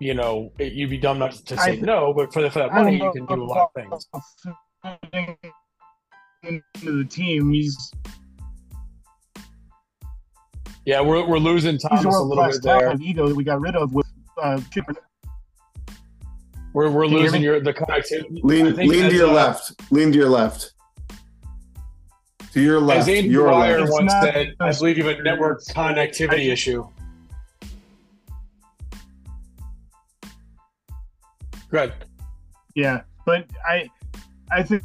you 0.00 0.14
know, 0.14 0.52
it, 0.58 0.72
you'd 0.72 0.90
be 0.90 0.98
dumb 0.98 1.18
not 1.18 1.32
to 1.32 1.56
say 1.56 1.80
no, 1.80 2.12
but 2.12 2.32
for, 2.32 2.42
the, 2.42 2.50
for 2.50 2.60
that 2.60 2.72
money, 2.72 2.96
you 2.96 3.10
can 3.12 3.26
do 3.26 3.42
a 3.42 3.44
lot 3.44 3.70
of 3.74 3.82
things. 3.82 4.06
Into 6.46 6.98
the 6.98 7.04
team, 7.04 7.52
he's 7.52 7.92
yeah, 10.86 11.00
we're, 11.00 11.26
we're 11.26 11.38
losing 11.38 11.78
Thomas 11.78 12.04
a 12.04 12.08
little 12.08 12.44
bit 12.44 12.62
there. 12.62 12.94
Ego 13.00 13.28
that 13.28 13.34
we 13.34 13.42
got 13.42 13.60
rid 13.60 13.74
of 13.74 13.92
with 13.92 14.06
uh, 14.40 14.60
we're 16.72 16.88
we're 16.90 17.06
losing 17.06 17.42
you 17.42 17.52
your 17.52 17.60
the 17.60 17.74
connectivity. 17.74 18.44
Lean 18.44 18.76
lean 18.76 19.10
to 19.10 19.16
your 19.16 19.30
uh, 19.30 19.32
left. 19.32 19.72
Lean 19.90 20.12
to 20.12 20.18
your 20.18 20.28
left. 20.28 20.74
To 22.52 22.60
your 22.60 22.80
left. 22.80 23.00
As 23.00 23.08
Andy 23.08 23.30
your 23.30 23.48
Dwyer 23.48 23.80
left. 23.80 23.92
once 23.92 24.12
said, 24.22 24.54
I 24.60 24.72
believe 24.72 24.98
you 24.98 25.06
have 25.06 25.18
a 25.18 25.22
network 25.22 25.64
connectivity 25.64 26.52
issue. 26.52 26.86
Good. 31.68 31.94
Yeah, 32.76 33.00
but 33.24 33.46
I 33.68 33.88
I 34.52 34.62
think 34.62 34.82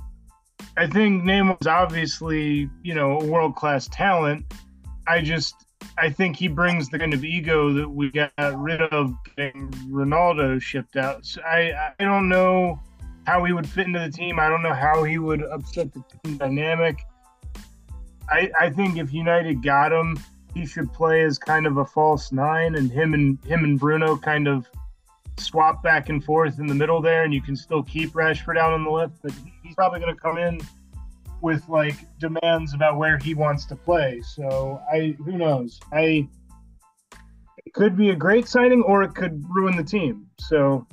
I 0.81 0.87
think 0.87 1.21
Neymar's 1.21 1.67
obviously, 1.67 2.67
you 2.81 2.95
know, 2.95 3.19
a 3.19 3.23
world 3.23 3.55
class 3.55 3.87
talent. 3.89 4.51
I 5.07 5.21
just 5.21 5.53
I 5.99 6.09
think 6.09 6.35
he 6.35 6.47
brings 6.47 6.89
the 6.89 6.97
kind 6.97 7.13
of 7.13 7.23
ego 7.23 7.71
that 7.73 7.87
we 7.87 8.09
got 8.09 8.31
rid 8.55 8.81
of 8.81 9.13
getting 9.37 9.69
Ronaldo 9.91 10.59
shipped 10.59 10.95
out. 10.95 11.23
So 11.23 11.39
I 11.43 11.93
I 11.99 12.03
don't 12.03 12.27
know 12.27 12.79
how 13.27 13.43
he 13.43 13.53
would 13.53 13.69
fit 13.69 13.85
into 13.85 13.99
the 13.99 14.09
team. 14.09 14.39
I 14.39 14.49
don't 14.49 14.63
know 14.63 14.73
how 14.73 15.03
he 15.03 15.19
would 15.19 15.43
upset 15.43 15.93
the 15.93 16.03
team 16.23 16.37
dynamic. 16.37 16.97
I 18.27 18.49
I 18.59 18.71
think 18.71 18.97
if 18.97 19.13
United 19.13 19.61
got 19.61 19.91
him, 19.91 20.17
he 20.55 20.65
should 20.65 20.91
play 20.91 21.21
as 21.21 21.37
kind 21.37 21.67
of 21.67 21.77
a 21.77 21.85
false 21.85 22.31
nine, 22.31 22.73
and 22.73 22.91
him 22.91 23.13
and 23.13 23.37
him 23.45 23.63
and 23.63 23.79
Bruno 23.79 24.17
kind 24.17 24.47
of 24.47 24.67
swap 25.37 25.83
back 25.83 26.09
and 26.09 26.23
forth 26.23 26.57
in 26.57 26.65
the 26.65 26.73
middle 26.73 27.01
there, 27.01 27.23
and 27.23 27.35
you 27.35 27.41
can 27.43 27.55
still 27.55 27.83
keep 27.83 28.13
Rashford 28.13 28.57
out 28.57 28.73
on 28.73 28.83
the 28.83 28.89
left. 28.89 29.21
But 29.21 29.33
he's 29.71 29.75
probably 29.77 30.01
going 30.01 30.13
to 30.13 30.19
come 30.21 30.37
in 30.37 30.59
with 31.41 31.67
like 31.69 31.95
demands 32.19 32.73
about 32.73 32.97
where 32.97 33.17
he 33.17 33.33
wants 33.33 33.65
to 33.65 33.75
play. 33.75 34.21
So 34.21 34.81
I 34.91 35.15
who 35.23 35.37
knows? 35.37 35.79
I 35.93 36.27
it 37.65 37.73
could 37.73 37.95
be 37.95 38.09
a 38.09 38.15
great 38.15 38.49
signing 38.49 38.81
or 38.81 39.03
it 39.03 39.15
could 39.15 39.43
ruin 39.49 39.77
the 39.77 39.83
team. 39.83 40.27
So 40.39 40.85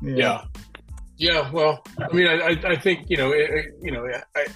yeah. 0.00 0.14
Yeah, 0.14 0.44
yeah 1.16 1.50
well, 1.50 1.84
I 1.98 2.14
mean, 2.14 2.28
I, 2.28 2.56
I 2.64 2.76
think 2.76 3.06
you 3.08 3.16
know, 3.16 3.32
it, 3.32 3.74
you 3.82 3.90
know, 3.90 4.06
I, 4.36 4.46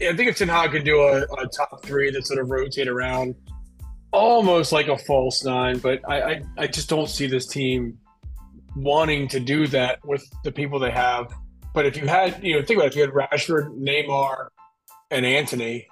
I 0.00 0.16
think 0.16 0.30
if 0.30 0.38
Ten 0.38 0.48
Hag 0.48 0.72
could 0.72 0.84
do 0.84 1.00
a, 1.00 1.22
a, 1.22 1.48
top 1.56 1.84
three 1.84 2.10
that 2.10 2.26
sort 2.26 2.40
of 2.40 2.50
rotate 2.50 2.88
around, 2.88 3.36
almost 4.12 4.72
like 4.72 4.88
a 4.88 4.98
false 4.98 5.44
nine, 5.44 5.78
but 5.78 6.00
I, 6.08 6.20
I, 6.20 6.42
I 6.58 6.66
just 6.66 6.88
don't 6.88 7.08
see 7.08 7.28
this 7.28 7.46
team 7.46 7.98
wanting 8.76 9.28
to 9.28 9.40
do 9.40 9.66
that 9.68 9.98
with 10.04 10.24
the 10.44 10.52
people 10.52 10.78
they 10.78 10.90
have 10.90 11.32
but 11.78 11.86
if 11.86 11.96
you 11.96 12.08
had, 12.08 12.42
you 12.42 12.54
know, 12.54 12.64
think 12.64 12.78
about 12.78 12.86
it, 12.86 12.88
if 12.88 12.96
you 12.96 13.02
had 13.02 13.10
Rashford, 13.12 13.78
Neymar, 13.78 14.48
and 15.12 15.24
Antony, 15.24 15.86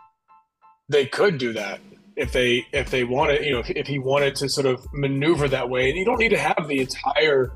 they 0.88 1.06
could 1.06 1.38
do 1.38 1.52
that 1.52 1.78
if 2.16 2.32
they 2.32 2.66
if 2.72 2.90
they 2.90 3.04
wanted, 3.04 3.44
you 3.44 3.52
know, 3.52 3.60
if, 3.60 3.70
if 3.70 3.86
he 3.86 3.98
wanted 3.98 4.34
to 4.36 4.48
sort 4.48 4.66
of 4.66 4.84
maneuver 4.92 5.46
that 5.48 5.68
way. 5.68 5.88
And 5.88 5.96
you 5.96 6.04
don't 6.04 6.18
need 6.18 6.30
to 6.30 6.38
have 6.38 6.66
the 6.66 6.80
entire, 6.80 7.52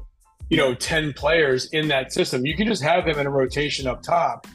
you 0.48 0.56
know, 0.56 0.74
ten 0.74 1.12
players 1.12 1.70
in 1.72 1.88
that 1.88 2.12
system. 2.12 2.46
You 2.46 2.56
can 2.56 2.68
just 2.68 2.82
have 2.82 3.04
them 3.04 3.18
in 3.18 3.26
a 3.26 3.30
rotation 3.30 3.86
up 3.86 4.02
top, 4.02 4.46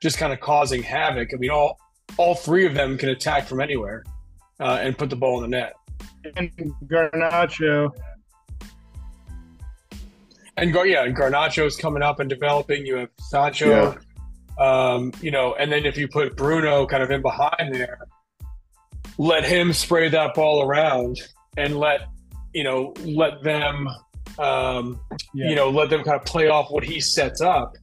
just 0.00 0.16
kind 0.16 0.32
of 0.32 0.40
causing 0.40 0.82
havoc. 0.82 1.30
I 1.34 1.36
mean, 1.36 1.50
all 1.50 1.78
all 2.16 2.34
three 2.34 2.66
of 2.66 2.74
them 2.74 2.96
can 2.96 3.08
attack 3.08 3.46
from 3.48 3.60
anywhere 3.60 4.04
uh, 4.60 4.78
and 4.80 4.96
put 4.96 5.10
the 5.10 5.16
ball 5.16 5.42
in 5.42 5.50
the 5.50 5.56
net. 5.56 5.74
And 6.36 6.50
Garnacho 6.86 7.90
and 10.56 10.72
go 10.72 10.82
yeah, 10.82 11.04
and 11.04 11.16
Garnacho's 11.16 11.76
coming 11.76 12.02
up 12.02 12.20
and 12.20 12.28
developing. 12.28 12.86
You 12.86 12.96
have 12.96 13.10
Sancho, 13.18 13.96
yeah. 14.58 14.64
um, 14.64 15.12
you 15.20 15.30
know, 15.30 15.54
and 15.54 15.70
then 15.70 15.84
if 15.84 15.96
you 15.96 16.08
put 16.08 16.36
Bruno 16.36 16.86
kind 16.86 17.02
of 17.02 17.10
in 17.10 17.22
behind 17.22 17.74
there, 17.74 17.98
let 19.18 19.44
him 19.44 19.72
spray 19.72 20.08
that 20.08 20.34
ball 20.34 20.62
around 20.62 21.20
and 21.56 21.78
let 21.78 22.08
you 22.52 22.64
know 22.64 22.94
let 23.04 23.42
them 23.42 23.88
um, 24.38 25.00
yeah. 25.32 25.48
you 25.48 25.54
know 25.54 25.70
let 25.70 25.90
them 25.90 26.02
kind 26.02 26.18
of 26.18 26.24
play 26.24 26.48
off 26.48 26.70
what 26.70 26.84
he 26.84 27.00
sets 27.00 27.40
up. 27.40 27.74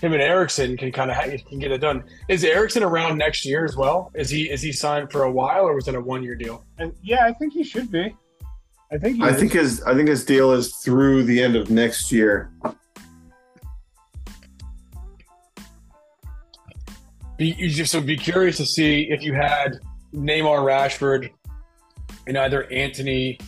Him 0.00 0.12
and 0.12 0.22
Eriksen 0.22 0.76
can 0.76 0.92
kind 0.92 1.10
of 1.10 1.16
ha- 1.16 1.36
can 1.48 1.58
get 1.58 1.72
it 1.72 1.78
done. 1.78 2.04
Is 2.28 2.44
Eriksen 2.44 2.82
around 2.82 3.18
next 3.18 3.44
year 3.44 3.64
as 3.64 3.76
well? 3.76 4.12
Is 4.14 4.30
he 4.30 4.50
is 4.50 4.62
he 4.62 4.70
signed 4.72 5.10
for 5.10 5.24
a 5.24 5.32
while 5.32 5.64
or 5.64 5.74
was 5.74 5.88
it 5.88 5.94
a 5.94 6.00
one 6.00 6.22
year 6.22 6.36
deal? 6.36 6.64
And 6.78 6.92
yeah, 7.02 7.24
I 7.24 7.32
think 7.32 7.52
he 7.52 7.64
should 7.64 7.90
be. 7.90 8.14
I 8.90 8.98
think. 8.98 9.22
I 9.22 9.30
is. 9.30 9.36
think 9.38 9.52
his 9.52 9.82
I 9.82 9.94
think 9.94 10.08
his 10.08 10.24
deal 10.24 10.52
is 10.52 10.76
through 10.76 11.24
the 11.24 11.42
end 11.42 11.56
of 11.56 11.70
next 11.70 12.10
year. 12.10 12.50
Be 17.36 17.54
you 17.58 17.68
just 17.70 17.92
so 17.92 18.00
be 18.00 18.16
curious 18.16 18.56
to 18.56 18.66
see 18.66 19.08
if 19.10 19.22
you 19.22 19.34
had 19.34 19.78
Neymar, 20.14 20.60
Rashford, 20.60 21.30
and 22.26 22.36
either 22.38 22.64
Antony 22.72 23.38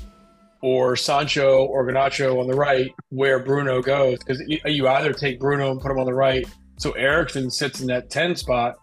or 0.62 0.94
Sancho 0.94 1.64
or 1.64 1.86
Garnacho 1.86 2.38
on 2.38 2.46
the 2.46 2.54
right, 2.54 2.92
where 3.08 3.38
Bruno 3.38 3.80
goes, 3.80 4.18
because 4.18 4.42
you 4.46 4.86
either 4.86 5.12
take 5.12 5.40
Bruno 5.40 5.70
and 5.70 5.80
put 5.80 5.90
him 5.90 5.98
on 5.98 6.04
the 6.04 6.14
right, 6.14 6.46
so 6.76 6.92
Eriksen 6.92 7.50
sits 7.50 7.80
in 7.80 7.86
that 7.86 8.10
ten 8.10 8.36
spot, 8.36 8.76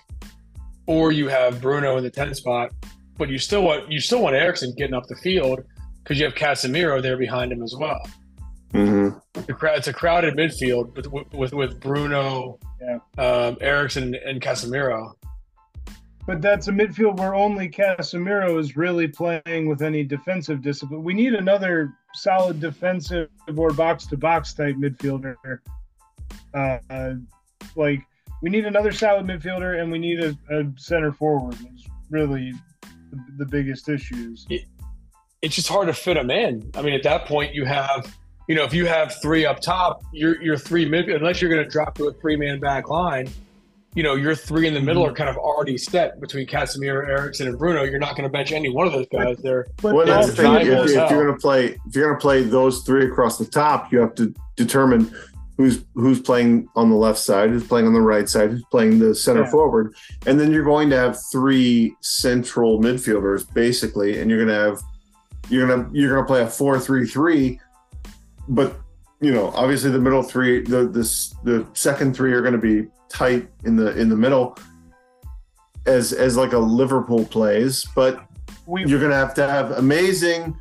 or 0.88 1.12
you 1.12 1.28
have 1.28 1.62
Bruno 1.62 1.98
in 1.98 2.04
the 2.04 2.10
ten 2.10 2.34
spot, 2.34 2.72
but 3.18 3.30
you 3.30 3.38
still 3.38 3.62
want 3.62 3.92
you 3.92 4.00
still 4.00 4.24
want 4.24 4.36
Eriksen 4.36 4.74
getting 4.76 4.96
up 4.96 5.06
the 5.08 5.16
field 5.18 5.64
because 6.08 6.20
you 6.20 6.26
have 6.26 6.36
Casemiro 6.36 7.02
there 7.02 7.18
behind 7.18 7.52
him 7.52 7.62
as 7.62 7.76
well. 7.78 8.00
Mm-hmm. 8.74 9.18
It's 9.50 9.88
a 9.90 9.94
crowded 9.94 10.36
midfield 10.36 10.96
with 10.96 11.34
with, 11.34 11.54
with 11.54 11.82
Bruno, 11.82 12.60
yeah. 12.82 13.00
um, 13.18 13.58
Eriksen, 13.60 14.16
and 14.16 14.42
Casemiro. 14.42 15.14
But 16.26 16.42
that's 16.42 16.70
a 16.70 16.72
midfield 16.72 17.18
where 17.18 17.36
only 17.36 17.70
Casemiro 17.70 18.58
is 18.58 18.78
really 18.78 19.10
playing 19.10 19.68
with 19.68 19.82
any 19.82 20.04
defensive 20.04 20.62
discipline. 20.62 21.04
We 21.04 21.14
need 21.14 21.34
another 21.34 21.94
solid 22.14 22.62
defensive 22.62 23.30
or 23.56 23.72
box 23.72 24.08
to 24.08 24.18
box 24.18 24.54
type 24.54 24.76
midfielder. 24.76 25.36
Uh, 26.54 27.14
like 27.76 28.02
we 28.42 28.50
need 28.50 28.66
another 28.66 28.94
solid 28.94 29.26
midfielder, 29.26 29.82
and 29.82 29.92
we 29.92 30.00
need 30.00 30.22
a, 30.22 30.38
a 30.52 30.64
center 30.78 31.12
forward. 31.12 31.56
Is 31.76 31.86
really 32.10 32.54
the, 33.12 33.20
the 33.40 33.46
biggest 33.46 33.90
issues. 33.90 34.46
It, 34.50 34.64
it's 35.48 35.56
just 35.56 35.70
hard 35.70 35.88
to 35.88 35.94
fit 35.94 36.16
them 36.16 36.30
in. 36.30 36.70
I 36.75 36.82
mean, 36.82 36.94
at 36.94 37.04
that 37.04 37.25
point, 37.25 37.56
you 37.56 37.63
have, 37.63 38.13
you 38.50 38.56
know, 38.56 38.66
if 38.66 38.74
you 38.74 38.86
have 38.86 39.16
three 39.22 39.46
up 39.46 39.62
top, 39.62 40.04
your 40.12 40.42
your 40.44 40.58
three 40.58 40.86
mid, 40.86 41.08
unless 41.08 41.42
you're 41.42 41.50
going 41.50 41.63
to 41.63 41.70
drop 41.70 41.96
to 41.96 42.10
a 42.10 42.13
three 42.13 42.36
man 42.36 42.60
back 42.60 42.89
line, 42.89 43.30
you 43.96 44.04
know, 44.04 44.16
your 44.16 44.36
three 44.36 44.68
in 44.68 44.74
the 44.74 44.82
middle 44.82 45.04
mm-hmm. 45.04 45.13
are 45.13 45.16
kind 45.16 45.30
of 45.30 45.38
already 45.38 45.77
set 45.77 46.20
between 46.20 46.46
Casemiro, 46.46 47.08
Eriksen, 47.08 47.48
and 47.48 47.58
Bruno. 47.58 47.84
You're 47.84 47.98
not 47.98 48.18
going 48.18 48.27
to 48.27 48.30
bench 48.30 48.51
any 48.51 48.70
one 48.70 48.88
of 48.88 48.92
those 48.92 49.08
guys. 49.10 49.38
They're 49.38 49.68
well, 49.82 50.06
that's 50.06 50.27
the 50.27 50.36
thing. 50.36 50.56
If, 50.56 50.68
if 50.68 51.10
you're 51.10 51.24
going 51.24 51.34
to 51.34 51.39
play, 51.39 51.77
if 51.88 51.96
you're 51.96 52.10
going 52.10 52.20
to 52.20 52.22
play 52.22 52.44
those 52.44 52.84
three 52.84 53.06
across 53.06 53.38
the 53.38 53.46
top, 53.46 53.94
you 53.94 54.00
have 54.00 54.16
to 54.16 54.36
determine 54.58 55.16
who's 55.56 55.86
who's 55.94 56.20
playing 56.20 56.68
on 56.75 56.89
the 56.89 56.98
left 56.98 57.20
side, 57.20 57.51
who's 57.51 57.66
playing 57.66 57.88
on 57.88 57.94
the 57.94 58.01
right 58.01 58.27
side, 58.27 58.51
who's 58.51 58.66
playing 58.70 59.00
the 59.00 59.16
center 59.16 59.44
yeah. 59.44 59.50
forward, 59.50 59.96
and 60.25 60.38
then 60.38 60.51
you're 60.51 60.66
going 60.66 60.89
to 60.89 60.98
have 60.98 61.18
three 61.32 61.96
central 62.01 62.82
midfielders 62.82 63.51
basically, 63.54 64.20
and 64.20 64.30
you're 64.30 64.44
going 64.44 64.54
to 64.54 64.62
have 64.62 64.82
you're 65.50 65.68
gonna 65.68 65.89
you're 65.94 66.13
gonna 66.16 66.25
play 66.27 66.42
a 66.42 66.48
four 66.48 66.80
three 66.80 67.06
three, 67.06 67.60
but 68.50 68.75
you 69.22 69.32
know 69.34 69.48
obviously 69.56 69.89
the 69.92 70.00
middle 70.00 70.24
three 70.24 70.62
the 70.63 70.88
this 70.88 71.36
the 71.44 71.66
second 71.74 72.16
three 72.16 72.32
are 72.34 72.42
going 72.42 72.54
to 72.54 72.60
be 72.60 72.88
tight 73.10 73.48
in 73.66 73.75
the 73.75 73.98
in 73.98 74.10
the 74.10 74.16
middle 74.16 74.58
as 75.86 76.13
as 76.13 76.36
like 76.38 76.54
a 76.54 76.58
Liverpool 76.60 77.25
plays, 77.25 77.86
but 77.96 78.25
we 78.66 78.86
you're 78.86 79.00
going 79.00 79.12
to 79.12 79.18
have 79.18 79.34
to 79.36 79.48
have 79.48 79.72
amazing, 79.72 80.60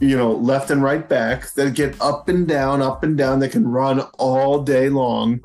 you 0.00 0.16
know, 0.16 0.32
left 0.32 0.70
and 0.70 0.82
right 0.82 1.08
back 1.08 1.52
that 1.54 1.74
get 1.74 1.98
up 2.00 2.28
and 2.28 2.48
down, 2.48 2.82
up 2.82 3.04
and 3.04 3.16
down. 3.16 3.38
That 3.38 3.52
can 3.52 3.66
run 3.68 4.00
all 4.18 4.62
day 4.62 4.88
long. 4.88 5.40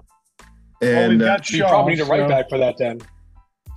well, 0.81 1.09
we've 1.09 1.11
And 1.11 1.21
uh, 1.21 1.25
got 1.37 1.49
You 1.51 1.63
probably 1.63 1.93
need 1.93 2.01
a 2.01 2.05
right 2.05 2.21
so- 2.21 2.27
back 2.29 2.49
for 2.49 2.57
that 2.57 2.75
then. 2.79 2.99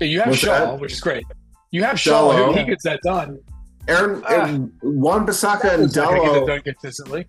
Yeah, 0.01 0.07
you 0.07 0.19
have 0.21 0.29
What's 0.29 0.41
Shaw, 0.41 0.59
that? 0.73 0.81
which 0.81 0.93
is 0.93 1.01
great. 1.01 1.25
You 1.73 1.83
have 1.85 1.99
Shaw, 2.01 2.33
Dalot. 2.33 2.57
he 2.57 2.65
gets 2.65 2.85
that 2.85 3.01
done. 3.03 3.41
Aaron, 3.89 4.23
Ah. 4.27 4.33
Aaron 4.33 4.73
Wan-Bissaka 4.83 5.73
and 5.75 5.83
He's 5.85 5.97
not 5.97 6.11
gonna 6.11 6.21
get 6.23 6.33
that 6.33 6.41
Dalot, 6.43 6.47
done 6.47 6.61
consistently. 6.63 7.27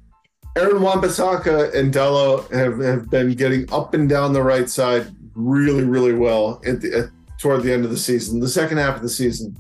Aaron 0.58 0.82
Wan-Bissaka 0.82 1.74
and 1.74 1.94
Dalot 1.94 2.52
have, 2.52 2.80
have 2.80 3.10
been 3.10 3.34
getting 3.34 3.72
up 3.72 3.94
and 3.94 4.10
down 4.10 4.34
the 4.34 4.42
right 4.44 4.70
side 4.70 5.08
really, 5.36 5.84
really 5.84 6.14
well 6.14 6.62
at 6.66 6.82
the, 6.82 6.94
at, 6.98 7.10
toward 7.38 7.64
the 7.64 7.72
end 7.72 7.86
of 7.86 7.92
the 7.92 7.98
season, 7.98 8.40
the 8.40 8.50
second 8.50 8.78
half 8.78 8.98
of 8.98 9.02
the 9.02 9.10
season. 9.10 9.56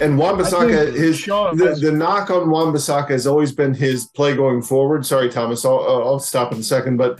And 0.00 0.16
Juan 0.18 0.36
I 0.40 0.42
Bissaka, 0.44 0.94
his 0.94 1.24
the, 1.24 1.76
the 1.80 1.90
knock 1.90 2.30
on 2.30 2.50
Wan-Bissaka 2.50 3.08
has 3.10 3.26
always 3.26 3.50
been 3.50 3.74
his 3.74 4.06
play 4.14 4.36
going 4.36 4.62
forward. 4.62 5.04
Sorry, 5.04 5.28
Thomas, 5.28 5.64
I'll, 5.64 5.80
I'll 5.80 6.20
stop 6.20 6.52
in 6.52 6.58
a 6.58 6.62
second, 6.62 6.98
but 6.98 7.18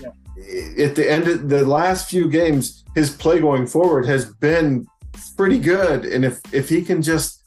Yeah. 0.00 0.08
at 0.84 0.94
the 0.94 1.10
end 1.10 1.28
of 1.28 1.48
the 1.50 1.66
last 1.66 2.08
few 2.08 2.30
games, 2.30 2.84
his 2.94 3.10
play 3.10 3.40
going 3.40 3.66
forward 3.66 4.06
has 4.06 4.24
been 4.24 4.86
pretty 5.30 5.58
good. 5.58 6.04
And 6.04 6.24
if 6.24 6.40
if 6.52 6.68
he 6.68 6.82
can 6.82 7.02
just 7.02 7.42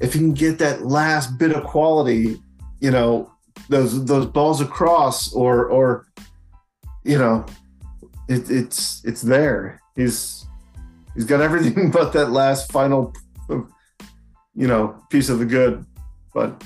if 0.00 0.12
he 0.14 0.20
can 0.20 0.34
get 0.34 0.58
that 0.58 0.86
last 0.86 1.38
bit 1.38 1.52
of 1.52 1.64
quality, 1.64 2.40
you 2.80 2.90
know, 2.90 3.32
those 3.68 4.04
those 4.04 4.26
balls 4.26 4.60
across 4.60 5.32
or 5.32 5.66
or 5.66 6.06
you 7.04 7.18
know, 7.18 7.44
it, 8.28 8.50
it's 8.50 9.04
it's 9.04 9.22
there. 9.22 9.80
He's 9.96 10.46
he's 11.14 11.24
got 11.24 11.40
everything 11.40 11.90
but 11.92 12.12
that 12.12 12.30
last 12.30 12.72
final 12.72 13.12
you 14.54 14.66
know 14.66 15.00
piece 15.10 15.28
of 15.28 15.38
the 15.38 15.46
good 15.46 15.84
but 16.34 16.62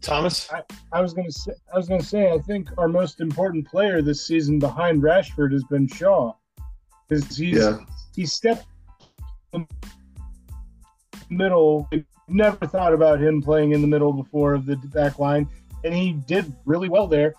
Thomas? 0.00 0.48
I 0.92 1.00
was 1.00 1.14
gonna 1.14 1.32
say, 1.32 1.52
I 1.72 1.76
was 1.76 1.88
gonna 1.88 2.02
say, 2.02 2.32
I 2.32 2.38
think 2.38 2.68
our 2.78 2.86
most 2.86 3.20
important 3.20 3.66
player 3.66 4.00
this 4.02 4.24
season 4.24 4.60
behind 4.60 5.02
Rashford 5.02 5.52
has 5.52 5.64
been 5.64 5.88
Shaw, 5.88 6.32
because 7.08 7.36
he's 7.36 7.58
yeah 7.58 7.78
he 8.16 8.26
stepped 8.26 8.66
in 9.52 9.68
the 11.12 11.18
middle. 11.28 11.88
Never 12.28 12.66
thought 12.66 12.92
about 12.92 13.20
him 13.20 13.40
playing 13.40 13.72
in 13.72 13.82
the 13.82 13.86
middle 13.86 14.12
before 14.12 14.54
of 14.54 14.66
the 14.66 14.76
back 14.76 15.18
line, 15.20 15.48
and 15.84 15.94
he 15.94 16.12
did 16.12 16.52
really 16.64 16.88
well 16.88 17.06
there. 17.06 17.34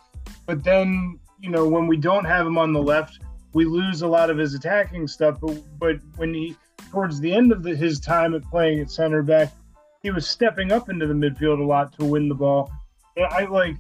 But 0.46 0.64
then, 0.64 1.20
you 1.42 1.50
know, 1.50 1.68
when 1.68 1.88
we 1.88 1.98
don't 1.98 2.24
have 2.24 2.46
him 2.46 2.58
on 2.58 2.72
the 2.72 2.82
left, 2.82 3.20
we 3.54 3.66
lose 3.66 4.04
a 4.04 4.08
lot 4.08 4.30
of 4.30 4.38
his 4.38 4.54
attacking 4.54 5.08
stuff. 5.08 5.40
But, 5.42 5.58
but 5.80 5.98
when 6.16 6.34
he 6.34 6.56
towards 6.92 7.20
the 7.20 7.34
end 7.34 7.52
of 7.52 7.64
the, 7.64 7.76
his 7.76 8.00
time 8.00 8.34
at 8.34 8.44
playing 8.44 8.80
at 8.80 8.92
center 8.92 9.24
back, 9.24 9.52
he 10.04 10.12
was 10.12 10.28
stepping 10.28 10.72
up 10.72 10.90
into 10.90 11.08
the 11.08 11.14
midfield 11.14 11.60
a 11.60 11.64
lot 11.64 11.98
to 12.00 12.06
win 12.06 12.30
the 12.30 12.36
ball. 12.36 12.72
And 13.18 13.26
I 13.26 13.46
like 13.46 13.76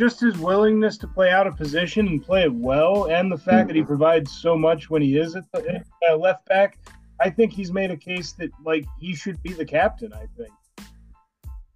just 0.00 0.18
his 0.18 0.38
willingness 0.38 0.96
to 0.96 1.06
play 1.06 1.30
out 1.30 1.46
of 1.46 1.58
position 1.58 2.08
and 2.08 2.24
play 2.24 2.42
it 2.44 2.52
well, 2.52 3.04
and 3.10 3.30
the 3.30 3.36
fact 3.36 3.66
that 3.68 3.76
he 3.76 3.82
provides 3.82 4.32
so 4.32 4.56
much 4.56 4.88
when 4.88 5.02
he 5.02 5.18
is 5.18 5.36
at 5.36 5.44
the 5.52 5.84
uh, 6.10 6.16
left 6.16 6.46
back. 6.46 6.78
I 7.20 7.28
think 7.28 7.52
he's 7.52 7.70
made 7.70 7.90
a 7.90 7.98
case 7.98 8.32
that 8.32 8.48
like 8.64 8.86
he 8.98 9.14
should 9.14 9.42
be 9.42 9.52
the 9.52 9.64
captain. 9.66 10.10
I 10.14 10.26
think 10.38 10.48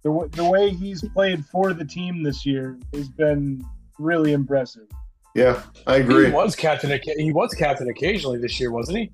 the 0.01 0.09
w- 0.09 0.27
the 0.29 0.43
way 0.43 0.71
he's 0.71 1.07
played 1.09 1.45
for 1.45 1.71
the 1.71 1.85
team 1.85 2.23
this 2.23 2.47
year 2.47 2.79
has 2.95 3.09
been 3.09 3.63
really 3.99 4.33
impressive. 4.33 4.87
yeah 5.35 5.61
i 5.85 5.97
agree. 5.97 6.25
He 6.25 6.31
was 6.31 6.55
captain. 6.55 6.99
He 7.17 7.31
was 7.31 7.53
captain 7.53 7.87
occasionally 7.89 8.39
this 8.39 8.59
year, 8.59 8.71
wasn't 8.71 8.97
he? 8.97 9.11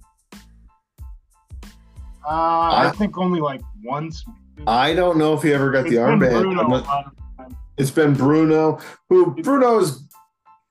Uh, 2.26 2.88
I 2.88 2.94
think 2.98 3.18
only 3.18 3.42
like 3.42 3.62
once. 3.84 4.24
i 4.68 4.94
don't 4.94 5.18
know 5.18 5.34
if 5.34 5.42
he 5.44 5.52
ever 5.52 5.70
got 5.72 5.82
It's 5.86 5.90
the 5.90 5.98
armband 5.98 6.42
Bruno 6.44 7.12
it's 7.78 7.92
been 7.92 8.14
bruno 8.14 8.80
who 9.10 9.36
bruno's 9.42 10.08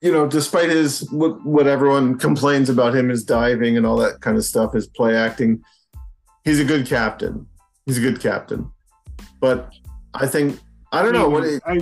you 0.01 0.11
know 0.11 0.27
despite 0.27 0.69
his 0.69 1.09
what, 1.11 1.43
what 1.45 1.67
everyone 1.67 2.17
complains 2.17 2.69
about 2.69 2.95
him 2.95 3.09
his 3.09 3.23
diving 3.23 3.77
and 3.77 3.85
all 3.85 3.97
that 3.97 4.21
kind 4.21 4.37
of 4.37 4.43
stuff 4.43 4.73
his 4.73 4.87
play 4.87 5.15
acting 5.15 5.63
he's 6.43 6.59
a 6.59 6.65
good 6.65 6.87
captain. 6.87 7.47
He's 7.85 7.97
a 7.97 8.01
good 8.01 8.19
captain. 8.19 8.71
But 9.39 9.71
i 10.13 10.27
think 10.27 10.59
i 10.91 11.01
don't 11.01 11.13
know 11.13 11.29
what 11.29 11.45
it, 11.45 11.63
I, 11.65 11.79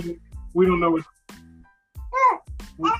we 0.54 0.64
don't 0.64 0.78
know 0.78 0.92
what 0.92 1.04
we, 2.78 2.90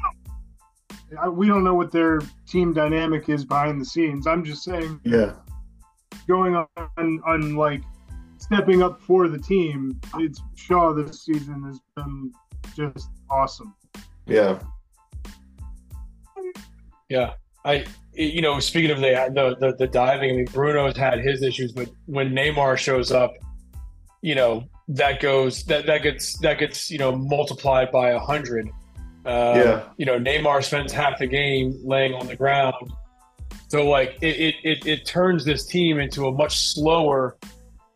we 1.30 1.46
don't 1.46 1.62
know 1.62 1.74
what 1.74 1.92
their 1.92 2.20
team 2.48 2.72
dynamic 2.72 3.28
is 3.28 3.44
behind 3.44 3.80
the 3.80 3.84
scenes. 3.84 4.26
I'm 4.26 4.44
just 4.44 4.64
saying, 4.64 5.00
yeah. 5.04 5.34
going 6.26 6.56
on 6.56 6.68
on 7.24 7.54
like 7.54 7.82
stepping 8.40 8.82
up 8.82 9.00
for 9.00 9.28
the 9.28 9.38
team. 9.38 10.00
It's 10.16 10.40
Shaw 10.56 10.92
this 10.92 11.24
season 11.24 11.62
has 11.64 11.80
been 11.96 12.32
just 12.74 13.08
awesome. 13.30 13.74
yeah 14.26 14.58
Yeah, 17.08 17.34
I 17.64 17.84
you 18.14 18.42
know 18.42 18.60
speaking 18.60 18.90
of 18.90 18.98
the 18.98 19.30
the 19.34 19.56
the, 19.60 19.76
the 19.76 19.86
diving, 19.86 20.30
I 20.30 20.36
mean 20.36 20.46
Bruno's 20.46 20.96
had 20.96 21.20
his 21.20 21.42
issues, 21.42 21.72
but 21.72 21.88
when 22.06 22.32
Neymar 22.32 22.76
shows 22.76 23.12
up, 23.12 23.32
you 24.22 24.34
know 24.34 24.64
that 24.88 25.20
goes 25.20 25.64
that 25.64 25.86
that 25.86 26.02
gets 26.02 26.38
that 26.38 26.58
gets 26.58 26.90
you 26.90 26.98
know 26.98 27.14
multiplied 27.14 27.92
by 27.92 28.10
a 28.10 28.18
hundred. 28.18 28.68
Uh, 29.24 29.54
Yeah. 29.56 29.82
You 29.98 30.06
know 30.06 30.18
Neymar 30.18 30.64
spends 30.64 30.92
half 30.92 31.18
the 31.18 31.26
game 31.26 31.78
laying 31.84 32.14
on 32.14 32.26
the 32.26 32.36
ground, 32.36 32.92
so 33.68 33.88
like 33.88 34.16
it 34.20 34.36
it, 34.36 34.54
it, 34.64 34.86
it 34.86 35.06
turns 35.06 35.44
this 35.44 35.66
team 35.66 35.98
into 35.98 36.26
a 36.26 36.32
much 36.32 36.58
slower, 36.72 37.36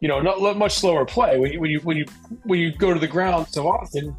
you 0.00 0.09
know, 0.09 0.20
not 0.20 0.59
much 0.59 0.74
slower 0.74 1.04
play 1.04 1.38
when 1.38 1.52
you 1.52 1.61
when 1.61 1.70
you 1.70 1.80
when 1.80 1.96
you 1.96 2.04
when 2.44 2.59
you 2.59 2.72
go 2.72 2.92
to 2.92 3.00
the 3.00 3.09
ground 3.09 3.46
so 3.48 3.68
often, 3.68 4.16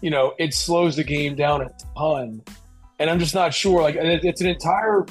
you 0.00 0.10
know, 0.10 0.34
it 0.38 0.54
slows 0.54 0.96
the 0.96 1.04
game 1.04 1.34
down 1.36 1.62
a 1.62 1.70
ton 1.96 2.42
and 3.02 3.10
I'm 3.10 3.18
just 3.18 3.34
not 3.34 3.52
sure. 3.52 3.82
Like, 3.82 3.96
it, 3.96 4.24
it's 4.24 4.40
an 4.40 4.46
entire, 4.46 5.02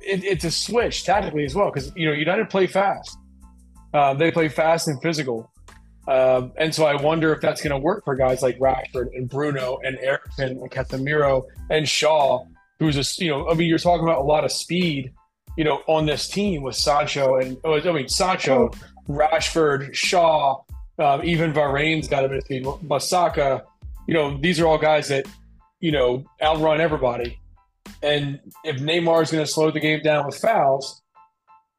it, 0.00 0.24
it's 0.24 0.44
a 0.44 0.50
switch 0.50 1.02
tactically 1.02 1.44
as 1.44 1.56
well 1.56 1.66
because 1.66 1.92
you 1.96 2.06
know 2.06 2.12
United 2.12 2.48
play 2.48 2.68
fast. 2.68 3.18
Um, 3.92 4.18
they 4.18 4.30
play 4.30 4.48
fast 4.48 4.86
and 4.86 5.02
physical, 5.02 5.50
um, 6.06 6.52
and 6.56 6.72
so 6.72 6.86
I 6.86 6.94
wonder 6.94 7.34
if 7.34 7.40
that's 7.40 7.60
going 7.60 7.72
to 7.72 7.78
work 7.78 8.04
for 8.04 8.14
guys 8.14 8.42
like 8.42 8.56
Rashford 8.60 9.08
and 9.14 9.28
Bruno 9.28 9.80
and 9.82 9.98
Eriksen 10.00 10.50
and 10.50 10.70
Casemiro 10.70 11.42
and 11.68 11.88
Shaw, 11.88 12.44
who's 12.78 12.96
a 12.96 13.22
you 13.22 13.30
know 13.30 13.50
I 13.50 13.54
mean 13.54 13.68
you're 13.68 13.78
talking 13.78 14.04
about 14.04 14.18
a 14.18 14.24
lot 14.24 14.44
of 14.44 14.52
speed, 14.52 15.12
you 15.56 15.64
know, 15.64 15.82
on 15.88 16.06
this 16.06 16.28
team 16.28 16.62
with 16.62 16.76
Sancho 16.76 17.38
and 17.38 17.56
oh, 17.64 17.80
I 17.80 17.92
mean 17.92 18.08
Sancho, 18.08 18.70
Rashford, 19.10 19.94
Shaw, 19.94 20.62
um, 20.98 21.24
even 21.24 21.52
Varane's 21.52 22.08
got 22.08 22.24
a 22.24 22.28
bit 22.28 22.38
of 22.38 22.44
speed. 22.44 22.64
Masaka, 22.64 23.62
you 24.06 24.14
know, 24.14 24.38
these 24.38 24.60
are 24.60 24.66
all 24.66 24.78
guys 24.78 25.08
that 25.08 25.26
you 25.80 25.90
know, 25.90 26.24
outrun 26.40 26.80
everybody. 26.80 27.40
And 28.02 28.38
if 28.64 28.76
Neymar 28.76 29.22
is 29.22 29.32
going 29.32 29.44
to 29.44 29.50
slow 29.50 29.70
the 29.70 29.80
game 29.80 30.02
down 30.02 30.26
with 30.26 30.36
fouls, 30.36 31.02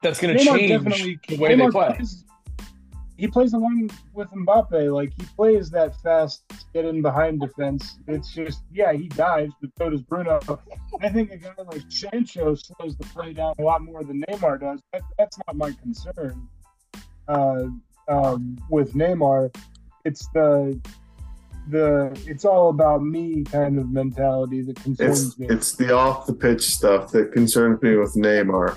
that's 0.01 0.19
going 0.19 0.37
to 0.37 0.43
change 0.43 0.83
the 1.27 1.37
way 1.37 1.55
Neymar 1.55 1.57
they 1.57 1.71
play. 1.71 1.93
Plays, 1.95 2.25
he 3.17 3.27
plays 3.27 3.53
along 3.53 3.91
with 4.13 4.27
Mbappe. 4.29 4.93
Like 4.93 5.13
he 5.17 5.25
plays 5.35 5.69
that 5.69 5.95
fast, 6.01 6.43
get 6.73 6.85
in 6.85 7.01
behind 7.03 7.39
defense. 7.39 7.99
It's 8.07 8.33
just 8.33 8.63
yeah, 8.71 8.93
he 8.93 9.07
dives, 9.09 9.53
but 9.61 9.69
so 9.77 9.89
does 9.91 10.01
Bruno. 10.01 10.39
I 11.01 11.09
think 11.09 11.31
a 11.31 11.37
guy 11.37 11.53
like 11.71 11.83
Sancho 11.89 12.55
slows 12.55 12.97
the 12.97 13.05
play 13.13 13.33
down 13.33 13.53
a 13.59 13.61
lot 13.61 13.83
more 13.83 14.03
than 14.03 14.23
Neymar 14.27 14.61
does. 14.61 14.81
That, 14.91 15.03
that's 15.17 15.37
not 15.45 15.55
my 15.55 15.71
concern. 15.71 16.47
Uh, 17.31 17.67
um, 18.07 18.57
with 18.69 18.93
Neymar, 18.93 19.55
it's 20.05 20.27
the 20.33 20.79
the 21.69 22.11
it's 22.27 22.43
all 22.43 22.69
about 22.69 23.03
me 23.03 23.43
kind 23.43 23.77
of 23.79 23.91
mentality 23.91 24.61
that 24.63 24.75
concerns 24.81 25.27
it's 25.27 25.39
me. 25.39 25.47
it's 25.47 25.75
the 25.75 25.93
off 25.93 26.25
the 26.25 26.33
pitch 26.33 26.63
stuff 26.63 27.11
that 27.11 27.31
concerns 27.31 27.79
me 27.83 27.95
with 27.95 28.15
neymar 28.15 28.75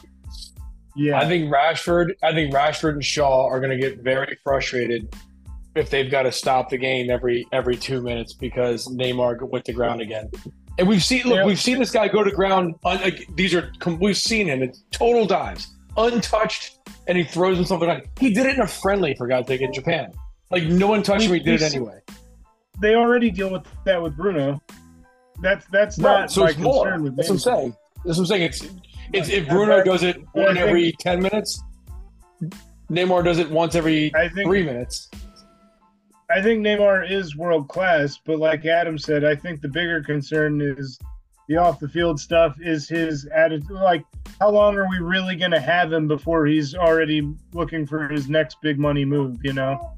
yeah, 0.96 1.18
I 1.18 1.26
think 1.26 1.52
Rashford, 1.52 2.14
I 2.22 2.32
think 2.32 2.54
Rashford 2.54 2.92
and 2.92 3.04
Shaw 3.04 3.48
are 3.48 3.58
going 3.58 3.72
to 3.72 3.76
get 3.76 4.02
very 4.02 4.38
frustrated 4.44 5.12
if 5.74 5.90
they've 5.90 6.10
got 6.10 6.22
to 6.22 6.30
stop 6.32 6.68
the 6.68 6.78
game 6.78 7.10
every 7.10 7.46
every 7.52 7.76
two 7.76 8.00
minutes 8.00 8.32
because 8.32 8.86
Neymar 8.86 9.42
went 9.42 9.64
to 9.64 9.72
ground 9.72 10.00
again. 10.00 10.30
And 10.78 10.88
we've 10.88 11.02
seen 11.02 11.24
look, 11.24 11.38
Yeah. 11.38 11.44
we've 11.46 11.60
seen 11.60 11.78
this 11.78 11.90
guy 11.90 12.06
go 12.08 12.22
to 12.22 12.30
ground. 12.30 12.76
Like, 12.84 13.26
these 13.34 13.54
are 13.54 13.72
we've 14.00 14.16
seen 14.16 14.46
him. 14.46 14.62
It's 14.62 14.84
total 14.92 15.26
dives, 15.26 15.73
untouched, 15.96 16.78
and 17.06 17.16
he 17.18 17.24
throws 17.24 17.56
himself 17.56 17.82
around. 17.82 18.02
He 18.18 18.32
did 18.32 18.46
it 18.46 18.54
in 18.56 18.60
a 18.62 18.66
friendly 18.66 19.14
for 19.14 19.26
God's 19.26 19.48
sake 19.48 19.60
in 19.60 19.72
Japan. 19.72 20.12
Like 20.50 20.64
no 20.64 20.86
one 20.88 21.02
touched 21.02 21.24
him. 21.24 21.32
He 21.32 21.40
did 21.40 21.60
it 21.60 21.74
anyway. 21.74 22.00
they 22.80 22.94
already 22.94 23.30
deal 23.30 23.50
with 23.50 23.62
that 23.84 24.00
with 24.02 24.16
Bruno. 24.16 24.60
That's 25.40 25.66
that's 25.66 25.98
Right, 25.98 26.20
not 26.20 26.30
so 26.32 26.42
my 26.44 26.50
it's 26.50 26.58
more. 26.58 26.84
concern 26.84 27.02
with 27.02 27.16
That's 27.16 27.28
what 27.28 27.34
I'm 27.34 27.38
saying. 27.40 27.76
That's 28.04 28.18
what 28.18 28.22
I'm 28.22 28.26
saying. 28.26 28.42
It's 28.42 28.66
it's 29.12 29.28
if 29.28 29.48
Bruno 29.48 29.82
does 29.82 30.02
it 30.02 30.22
one 30.32 30.56
every 30.56 30.92
ten 31.00 31.20
minutes, 31.20 31.62
Neymar 32.90 33.24
does 33.24 33.38
it 33.38 33.50
once 33.50 33.74
every 33.74 34.14
I 34.14 34.28
think 34.28 34.46
three 34.46 34.62
minutes. 34.62 35.10
I 36.30 36.40
think 36.42 36.64
Neymar 36.64 37.10
is 37.10 37.36
world 37.36 37.68
class, 37.68 38.18
but 38.24 38.38
like 38.38 38.64
Adam 38.64 38.98
said, 38.98 39.24
I 39.24 39.34
think 39.36 39.60
the 39.60 39.68
bigger 39.68 40.02
concern 40.02 40.60
is 40.60 40.98
the 41.48 41.56
off 41.56 41.78
the 41.80 41.88
field 41.88 42.18
stuff 42.18 42.56
is 42.60 42.88
his 42.88 43.26
attitude. 43.26 43.70
Like, 43.70 44.04
how 44.40 44.50
long 44.50 44.76
are 44.76 44.88
we 44.88 44.98
really 44.98 45.36
going 45.36 45.50
to 45.50 45.60
have 45.60 45.92
him 45.92 46.08
before 46.08 46.46
he's 46.46 46.74
already 46.74 47.34
looking 47.52 47.86
for 47.86 48.08
his 48.08 48.28
next 48.28 48.58
big 48.62 48.78
money 48.78 49.04
move? 49.04 49.38
You 49.44 49.52
know. 49.52 49.90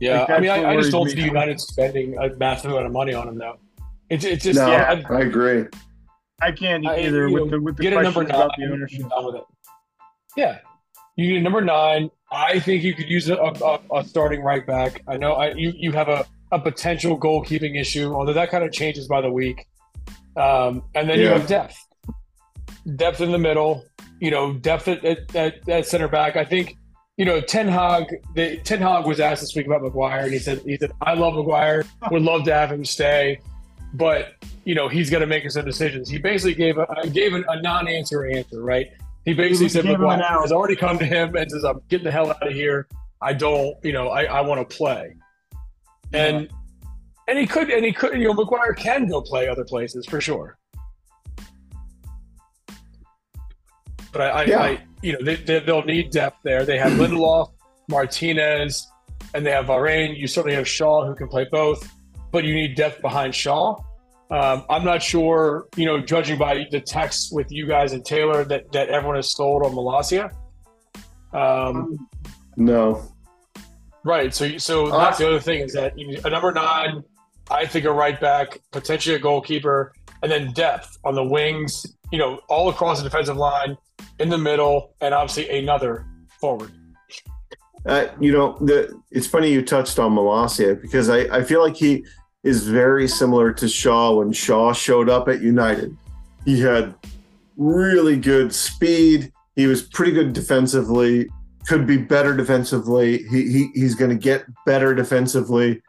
Yeah, 0.00 0.20
Like, 0.20 0.30
I 0.30 0.38
mean, 0.40 0.50
I, 0.50 0.54
I 0.56 0.76
just 0.76 0.92
worries 0.92 0.92
don't 0.92 1.04
me. 1.06 1.10
see 1.12 1.22
United 1.22 1.60
spending 1.60 2.18
a 2.18 2.28
massive 2.36 2.70
amount 2.70 2.86
of 2.86 2.92
money 2.92 3.14
on 3.14 3.28
him 3.28 3.38
though. 3.38 3.56
It's 4.10 4.24
it's 4.24 4.44
just 4.44 4.58
No, 4.58 4.68
yeah, 4.68 5.02
I 5.08 5.20
agree. 5.20 5.64
I 6.40 6.52
can't 6.52 6.84
either 6.86 7.28
you 7.28 7.34
with 7.34 7.44
know, 7.44 7.50
the 7.50 7.60
with 7.60 7.76
the 7.76 7.82
get 7.82 7.92
a 7.94 8.02
number 8.02 8.22
nine. 8.22 8.30
about 8.30 8.50
the 8.58 8.64
ownership. 8.66 9.08
done 9.08 9.24
with 9.26 9.36
it. 9.36 9.44
Yeah, 10.36 10.58
you 11.16 11.32
need 11.32 11.38
a 11.38 11.42
number 11.42 11.62
nine. 11.62 12.10
I 12.30 12.58
think 12.60 12.82
you 12.82 12.92
could 12.94 13.08
use 13.08 13.30
a, 13.30 13.36
a, 13.36 13.80
a 13.94 14.04
starting 14.04 14.42
right 14.42 14.66
back. 14.66 15.00
I 15.08 15.16
know 15.16 15.32
I, 15.32 15.52
you 15.54 15.72
you 15.74 15.92
have 15.92 16.08
a, 16.08 16.26
a 16.56 16.62
potential 16.62 17.18
goalkeeping 17.18 17.78
issue, 17.78 18.12
although 18.12 18.32
that 18.32 18.50
kind 18.50 18.64
of 18.64 18.72
changes 18.72 19.06
by 19.06 19.20
the 19.20 19.30
week. 19.30 19.66
Um, 20.36 20.82
and 20.94 21.08
then 21.08 21.18
you 21.18 21.28
have 21.28 21.46
depth, 21.46 21.76
depth 22.96 23.20
in 23.20 23.32
the 23.32 23.38
middle. 23.38 23.84
You 24.20 24.30
know, 24.30 24.54
depth 24.54 24.88
at, 24.88 25.04
at, 25.34 25.68
at, 25.68 25.86
center 25.86 26.08
back. 26.08 26.36
I 26.36 26.44
think 26.44 26.76
you 27.16 27.24
know 27.24 27.40
Ten 27.40 27.68
Hag. 27.68 28.06
The, 28.34 28.58
Ten 28.58 28.80
Hag 28.80 29.06
was 29.06 29.20
asked 29.20 29.42
this 29.42 29.54
week 29.54 29.66
about 29.66 29.82
Maguire, 29.82 30.24
and 30.24 30.32
he 30.32 30.38
said 30.38 30.60
he 30.64 30.76
said 30.76 30.92
I 31.02 31.14
love 31.14 31.34
Maguire. 31.34 31.84
Would 32.10 32.22
love 32.22 32.44
to 32.44 32.54
have 32.54 32.72
him 32.72 32.84
stay, 32.84 33.40
but 33.92 34.34
you 34.64 34.74
know 34.74 34.88
he's 34.88 35.10
going 35.10 35.20
to 35.20 35.26
make 35.26 35.50
some 35.50 35.66
decisions. 35.66 36.08
He 36.08 36.18
basically 36.18 36.54
gave 36.54 36.78
a 36.78 36.86
gave 37.08 37.34
an, 37.34 37.44
a 37.48 37.60
non-answer 37.60 38.26
answer, 38.26 38.62
right? 38.62 38.88
He 39.26 39.34
basically 39.34 39.66
He 39.66 39.68
said 39.70 39.84
gave 39.84 39.96
him 39.96 40.02
an 40.04 40.20
Maguire 40.20 40.40
has 40.40 40.52
already 40.52 40.76
come 40.76 40.98
to 40.98 41.06
him 41.06 41.36
and 41.36 41.50
says, 41.50 41.64
"I'm 41.64 41.80
getting 41.88 42.04
the 42.04 42.12
hell 42.12 42.30
out 42.30 42.46
of 42.46 42.54
here. 42.54 42.88
I 43.20 43.32
don't, 43.32 43.74
you 43.82 43.92
know, 43.92 44.08
I, 44.08 44.24
I 44.24 44.40
want 44.40 44.68
to 44.68 44.76
play." 44.76 45.16
And 46.12 46.48
and 47.28 47.38
he 47.38 47.46
could 47.46 47.70
and 47.70 47.84
he 47.84 47.92
could, 47.92 48.18
you 48.18 48.24
know, 48.24 48.34
Maguire 48.34 48.74
can 48.74 49.08
go 49.08 49.20
play 49.20 49.48
other 49.48 49.64
places 49.64 50.06
for 50.06 50.20
sure. 50.20 50.56
But 54.12 54.20
I, 54.22 54.28
I, 54.28 54.44
Yeah. 54.44 54.60
I 54.62 54.78
you 55.02 55.12
know, 55.12 55.18
they, 55.22 55.36
they, 55.36 55.60
they'll 55.60 55.84
need 55.84 56.10
depth 56.10 56.38
there. 56.42 56.64
They 56.64 56.78
have 56.78 56.92
Lindelof, 56.92 57.52
Martinez, 57.88 58.86
and 59.34 59.44
they 59.44 59.50
have 59.50 59.66
Varane. 59.66 60.16
You 60.16 60.26
certainly 60.26 60.56
have 60.56 60.66
Shaw 60.66 61.06
who 61.06 61.14
can 61.14 61.28
play 61.28 61.46
both, 61.50 61.92
but 62.32 62.44
you 62.44 62.54
need 62.54 62.76
depth 62.76 63.02
behind 63.02 63.34
Shaw. 63.34 63.76
Um, 64.30 64.64
I'm 64.68 64.84
not 64.84 65.02
sure, 65.02 65.66
you 65.76 65.84
know, 65.84 66.00
judging 66.00 66.38
by 66.38 66.66
the 66.70 66.80
text 66.80 67.32
with 67.32 67.52
you 67.52 67.66
guys 67.66 67.92
and 67.92 68.04
Taylor 68.04 68.44
that, 68.44 68.72
that 68.72 68.88
everyone 68.88 69.16
has 69.16 69.30
sold 69.30 69.62
on 69.62 69.72
Malacia. 69.72 70.30
Um, 71.32 72.08
No. 72.56 73.12
Right. 74.06 74.32
So, 74.32 74.56
so 74.56 74.86
Uh, 74.86 74.98
that's 75.00 75.18
the 75.18 75.26
other 75.26 75.40
thing 75.40 75.62
is 75.62 75.72
that 75.72 75.98
you, 75.98 76.20
a 76.24 76.30
number 76.30 76.52
nine, 76.52 77.02
I 77.50 77.66
think 77.66 77.86
a 77.86 77.92
right 77.92 78.18
back, 78.20 78.60
potentially 78.70 79.16
a 79.16 79.18
goalkeeper, 79.18 79.92
and 80.22 80.30
then 80.30 80.52
depth 80.52 80.96
on 81.02 81.16
the 81.16 81.24
wings, 81.24 81.84
you 82.12 82.18
know, 82.18 82.38
all 82.48 82.68
across 82.68 82.98
the 82.98 83.04
defensive 83.04 83.36
line, 83.36 83.76
in 84.20 84.28
the 84.28 84.38
middle, 84.38 84.94
and 85.00 85.12
obviously 85.12 85.58
another 85.58 86.06
forward. 86.40 86.70
Uh, 87.84 88.06
you 88.20 88.32
know, 88.32 88.56
the 88.60 88.96
it's 89.10 89.26
funny 89.26 89.52
you 89.52 89.60
touched 89.60 89.98
on 89.98 90.12
Malacia 90.12 90.80
because 90.80 91.08
I, 91.08 91.22
I 91.38 91.42
feel 91.42 91.60
like 91.60 91.76
he 91.76 92.04
is 92.44 92.66
very 92.68 93.08
similar 93.08 93.52
to 93.54 93.68
Shaw 93.68 94.14
when 94.14 94.32
Shaw 94.32 94.72
showed 94.72 95.08
up 95.08 95.28
at 95.28 95.42
United. 95.42 95.96
He 96.44 96.60
had 96.60 96.94
really 97.56 98.16
good 98.16 98.54
speed. 98.54 99.32
He 99.56 99.66
was 99.66 99.82
pretty 99.82 100.12
good 100.12 100.32
defensively. 100.32 101.28
Could 101.66 101.86
be 101.86 101.96
better 101.96 102.36
defensively. 102.36 103.24
He, 103.24 103.50
he 103.50 103.70
he's 103.74 103.94
going 103.94 104.10
to 104.10 104.16
get 104.16 104.44
better 104.64 104.94
defensively. 104.94 105.82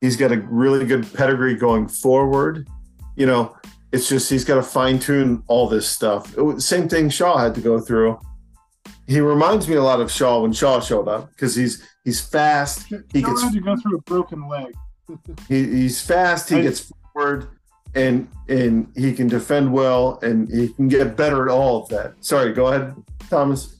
He's 0.00 0.16
got 0.16 0.32
a 0.32 0.40
really 0.40 0.84
good 0.84 1.12
pedigree 1.14 1.54
going 1.54 1.86
forward. 1.86 2.68
You 3.16 3.26
know, 3.26 3.56
it's 3.92 4.08
just 4.08 4.28
he's 4.28 4.44
got 4.44 4.56
to 4.56 4.62
fine 4.62 4.98
tune 4.98 5.42
all 5.46 5.68
this 5.68 5.88
stuff. 5.88 6.36
Was- 6.36 6.66
same 6.66 6.88
thing 6.88 7.08
Shaw 7.08 7.38
had 7.38 7.54
to 7.54 7.60
go 7.60 7.78
through 7.78 8.18
he 9.06 9.20
reminds 9.20 9.68
me 9.68 9.74
a 9.76 9.82
lot 9.82 10.00
of 10.00 10.10
Shaw 10.10 10.40
when 10.40 10.52
Shaw 10.52 10.80
showed 10.80 11.08
up 11.08 11.30
because 11.30 11.54
he's 11.54 11.86
he's 12.04 12.20
fast. 12.20 12.86
He 13.12 13.20
Shaw 13.20 13.28
gets 13.28 13.42
had 13.42 13.52
to 13.52 13.60
go 13.60 13.76
through 13.76 13.98
a 13.98 14.02
broken 14.02 14.48
leg. 14.48 14.72
he, 15.48 15.64
he's 15.64 16.00
fast. 16.00 16.48
He 16.48 16.56
I- 16.56 16.62
gets 16.62 16.92
forward, 17.12 17.48
and 17.94 18.28
and 18.48 18.90
he 18.96 19.12
can 19.12 19.28
defend 19.28 19.72
well, 19.72 20.18
and 20.22 20.48
he 20.50 20.68
can 20.68 20.88
get 20.88 21.16
better 21.16 21.48
at 21.48 21.52
all 21.52 21.82
of 21.82 21.88
that. 21.90 22.14
Sorry, 22.20 22.52
go 22.52 22.68
ahead, 22.68 22.94
Thomas. 23.28 23.76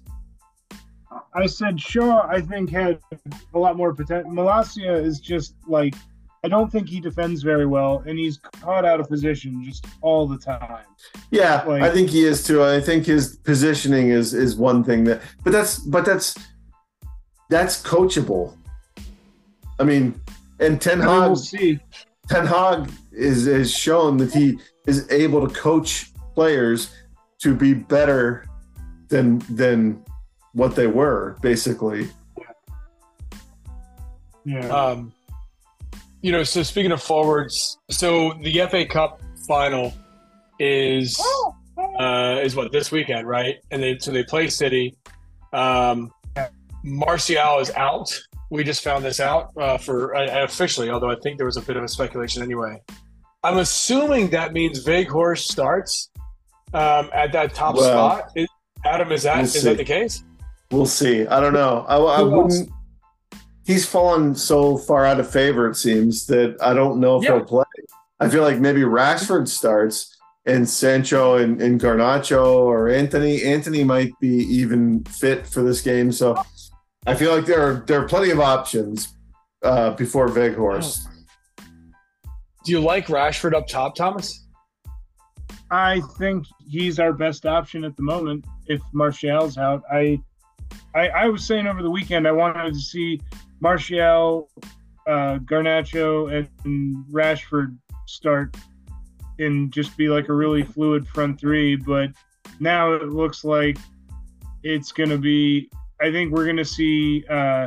I 1.34 1.46
said 1.46 1.80
Shaw, 1.80 2.26
I 2.28 2.40
think, 2.40 2.70
had 2.70 2.98
a 3.54 3.58
lot 3.58 3.76
more 3.76 3.94
potential. 3.94 4.30
Malacia 4.30 5.02
is 5.02 5.18
just 5.20 5.54
like, 5.66 5.94
I 6.44 6.48
don't 6.48 6.70
think 6.70 6.88
he 6.88 7.00
defends 7.00 7.42
very 7.42 7.66
well, 7.66 8.02
and 8.06 8.18
he's 8.18 8.36
caught 8.38 8.84
out 8.84 9.00
of 9.00 9.08
position 9.08 9.62
just 9.64 9.86
all 10.00 10.26
the 10.26 10.36
time. 10.38 10.84
Yeah, 11.30 11.62
Like- 11.62 11.82
I 11.82 11.90
think 11.90 12.10
he 12.10 12.24
is 12.24 12.44
too. 12.44 12.62
I 12.64 12.80
think 12.80 13.06
his 13.06 13.36
positioning 13.36 14.08
is 14.08 14.34
is 14.34 14.56
one 14.56 14.82
thing 14.84 15.04
that, 15.04 15.22
but 15.44 15.52
that's 15.52 15.78
but 15.78 16.04
that's 16.04 16.36
that's 17.48 17.82
coachable. 17.82 18.54
I 19.78 19.84
mean, 19.84 20.20
and 20.60 20.80
Ten 20.80 21.00
Hag 21.00 21.08
we'll 21.28 21.36
see. 21.36 21.78
Ten 22.28 22.46
Hag 22.46 22.90
is 23.12 23.46
has 23.46 23.70
shown 23.72 24.16
that 24.18 24.32
he 24.34 24.58
is 24.86 25.10
able 25.10 25.46
to 25.46 25.54
coach 25.54 26.10
players 26.34 26.92
to 27.38 27.54
be 27.54 27.72
better 27.72 28.46
than 29.08 29.38
than 29.50 30.02
what 30.54 30.76
they 30.76 30.86
were, 30.86 31.36
basically. 31.40 32.08
Yeah. 34.44 34.68
Um, 34.68 35.12
you 36.20 36.32
know, 36.32 36.42
so 36.44 36.62
speaking 36.62 36.92
of 36.92 37.02
forwards, 37.02 37.78
so 37.90 38.34
the 38.42 38.66
FA 38.70 38.86
Cup 38.86 39.20
final 39.46 39.92
is 40.58 41.20
uh, 41.98 42.38
is 42.42 42.54
what 42.54 42.70
this 42.72 42.92
weekend, 42.92 43.26
right? 43.26 43.56
And 43.70 43.82
they 43.82 43.98
so 43.98 44.12
they 44.12 44.22
play 44.24 44.48
City. 44.48 44.96
Um, 45.52 46.12
Martial 46.84 47.58
is 47.58 47.70
out. 47.72 48.12
We 48.50 48.64
just 48.64 48.82
found 48.84 49.04
this 49.04 49.20
out 49.20 49.50
uh, 49.56 49.78
for 49.78 50.14
uh, 50.14 50.44
officially, 50.44 50.90
although 50.90 51.10
I 51.10 51.16
think 51.22 51.38
there 51.38 51.46
was 51.46 51.56
a 51.56 51.62
bit 51.62 51.76
of 51.76 51.84
a 51.84 51.88
speculation 51.88 52.42
anyway. 52.42 52.80
I'm 53.42 53.58
assuming 53.58 54.30
that 54.30 54.52
means 54.52 54.84
Weghorst 54.84 55.50
starts 55.50 56.10
um, 56.72 57.10
at 57.12 57.32
that 57.32 57.54
top 57.54 57.76
Well, 57.76 57.84
spot. 57.84 58.30
Is, 58.36 58.48
Adam, 58.84 59.10
is 59.10 59.22
that 59.24 59.36
we'll 59.36 59.44
is 59.44 59.52
see. 59.52 59.60
that 59.68 59.76
the 59.76 59.84
case? 59.84 60.22
We'll 60.72 60.86
see. 60.86 61.26
I 61.26 61.38
don't 61.38 61.52
know. 61.52 61.84
I, 61.86 61.96
I 61.98 62.22
wouldn't. 62.22 62.70
He's 63.64 63.86
fallen 63.86 64.34
so 64.34 64.76
far 64.78 65.04
out 65.04 65.20
of 65.20 65.30
favor, 65.30 65.68
it 65.68 65.76
seems, 65.76 66.26
that 66.26 66.56
I 66.60 66.72
don't 66.74 66.98
know 66.98 67.18
if 67.18 67.24
Yeah. 67.24 67.36
he'll 67.36 67.44
play. 67.44 67.64
I 68.18 68.28
feel 68.28 68.42
like 68.42 68.58
maybe 68.58 68.80
Rashford 68.80 69.46
starts 69.48 70.16
and 70.46 70.68
Sancho 70.68 71.36
and, 71.36 71.60
and 71.60 71.80
Garnacho 71.80 72.44
or 72.44 72.88
Antony. 72.88 73.42
Antony 73.44 73.84
might 73.84 74.12
be 74.20 74.28
even 74.28 75.04
fit 75.04 75.46
for 75.46 75.62
this 75.62 75.80
game. 75.82 76.10
So 76.10 76.42
I 77.06 77.14
feel 77.14 77.34
like 77.36 77.46
there 77.46 77.60
are 77.60 77.84
there 77.86 78.00
are 78.02 78.08
plenty 78.08 78.30
of 78.30 78.40
options 78.40 79.14
uh, 79.62 79.90
before 79.90 80.28
Weghorst. 80.28 81.00
Do 82.64 82.72
you 82.72 82.80
like 82.80 83.06
Rashford 83.08 83.54
up 83.54 83.66
top, 83.68 83.94
Thomas? 83.94 84.46
I 85.70 86.00
think 86.18 86.46
he's 86.68 86.98
our 86.98 87.12
best 87.12 87.44
option 87.46 87.84
at 87.84 87.96
the 87.96 88.02
moment. 88.02 88.44
If 88.66 88.80
Martial's 88.92 89.58
out, 89.58 89.82
I, 89.92 90.20
I, 90.94 91.08
I 91.08 91.28
was 91.28 91.44
saying 91.44 91.66
over 91.66 91.82
the 91.82 91.90
weekend 91.90 92.26
I 92.26 92.32
wanted 92.32 92.74
to 92.74 92.80
see 92.80 93.20
Martial, 93.60 94.48
uh, 95.06 95.38
Garnacho, 95.38 96.46
and, 96.64 97.04
Rashford 97.10 97.76
start 98.06 98.56
and 99.38 99.72
just 99.72 99.96
be 99.96 100.08
like 100.08 100.28
a 100.28 100.32
really 100.32 100.62
fluid 100.62 101.06
front 101.08 101.40
three. 101.40 101.76
But 101.76 102.10
now 102.60 102.92
it 102.92 103.08
looks 103.08 103.44
like 103.44 103.78
it's 104.62 104.92
going 104.92 105.10
to 105.10 105.18
be. 105.18 105.70
I 106.00 106.10
think 106.10 106.32
we're 106.32 106.44
going 106.44 106.56
to 106.56 106.64
see 106.64 107.24
uh, 107.30 107.66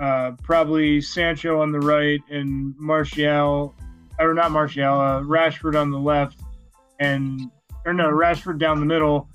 uh, 0.00 0.32
probably 0.42 1.00
Sancho 1.00 1.60
on 1.60 1.72
the 1.72 1.80
right 1.80 2.20
and 2.30 2.74
Martial, 2.78 3.74
or 4.18 4.34
not 4.34 4.50
Martial, 4.50 5.00
uh, 5.00 5.20
Rashford 5.20 5.80
on 5.80 5.90
the 5.90 5.98
left 5.98 6.38
and 7.00 7.50
or 7.84 7.92
no 7.92 8.10
Rashford 8.10 8.58
down 8.58 8.80
the 8.80 8.86
middle, 8.86 9.28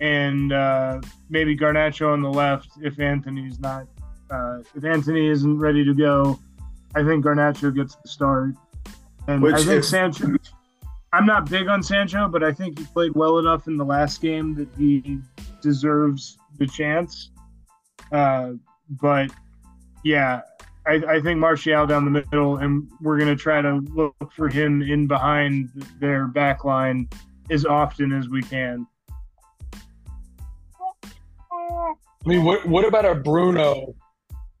and 0.00 0.52
uh, 0.52 1.00
maybe 1.30 1.56
Garnacho 1.56 2.12
on 2.12 2.22
the 2.22 2.30
left 2.30 2.70
if 2.82 2.98
Antony's 2.98 3.58
not 3.60 3.86
uh, 4.30 4.58
if 4.74 4.84
Antony 4.84 5.28
isn't 5.28 5.58
ready 5.58 5.84
to 5.84 5.94
go. 5.94 6.38
I 6.94 7.02
think 7.02 7.24
Garnacho 7.24 7.74
gets 7.74 7.96
the 7.96 8.08
start, 8.08 8.54
and 9.26 9.42
Which 9.42 9.54
I 9.54 9.58
think 9.58 9.70
if- 9.70 9.84
Sancho. 9.84 10.36
I'm 11.12 11.26
not 11.26 11.48
big 11.48 11.68
on 11.68 11.80
Sancho, 11.80 12.26
but 12.26 12.42
I 12.42 12.50
think 12.52 12.76
he 12.76 12.84
played 12.86 13.14
well 13.14 13.38
enough 13.38 13.68
in 13.68 13.76
the 13.76 13.84
last 13.84 14.20
game 14.20 14.52
that 14.56 14.68
he 14.76 15.20
deserves 15.62 16.38
the 16.58 16.66
chance. 16.66 17.30
Uh, 18.10 18.54
but 19.00 19.30
yeah, 20.02 20.40
I, 20.86 20.94
I 21.08 21.20
think 21.20 21.38
Martial 21.38 21.86
down 21.86 22.04
the 22.04 22.10
middle, 22.10 22.56
and 22.56 22.90
we're 23.00 23.16
going 23.16 23.34
to 23.34 23.40
try 23.40 23.62
to 23.62 23.76
look 23.94 24.32
for 24.32 24.48
him 24.48 24.82
in 24.82 25.06
behind 25.06 25.70
their 26.00 26.26
back 26.26 26.64
line 26.64 27.08
as 27.48 27.64
often 27.64 28.12
as 28.12 28.28
we 28.28 28.42
can. 28.42 28.84
I 32.24 32.28
mean, 32.28 32.44
what 32.44 32.66
what 32.66 32.86
about 32.86 33.04
a 33.04 33.14
Bruno 33.14 33.94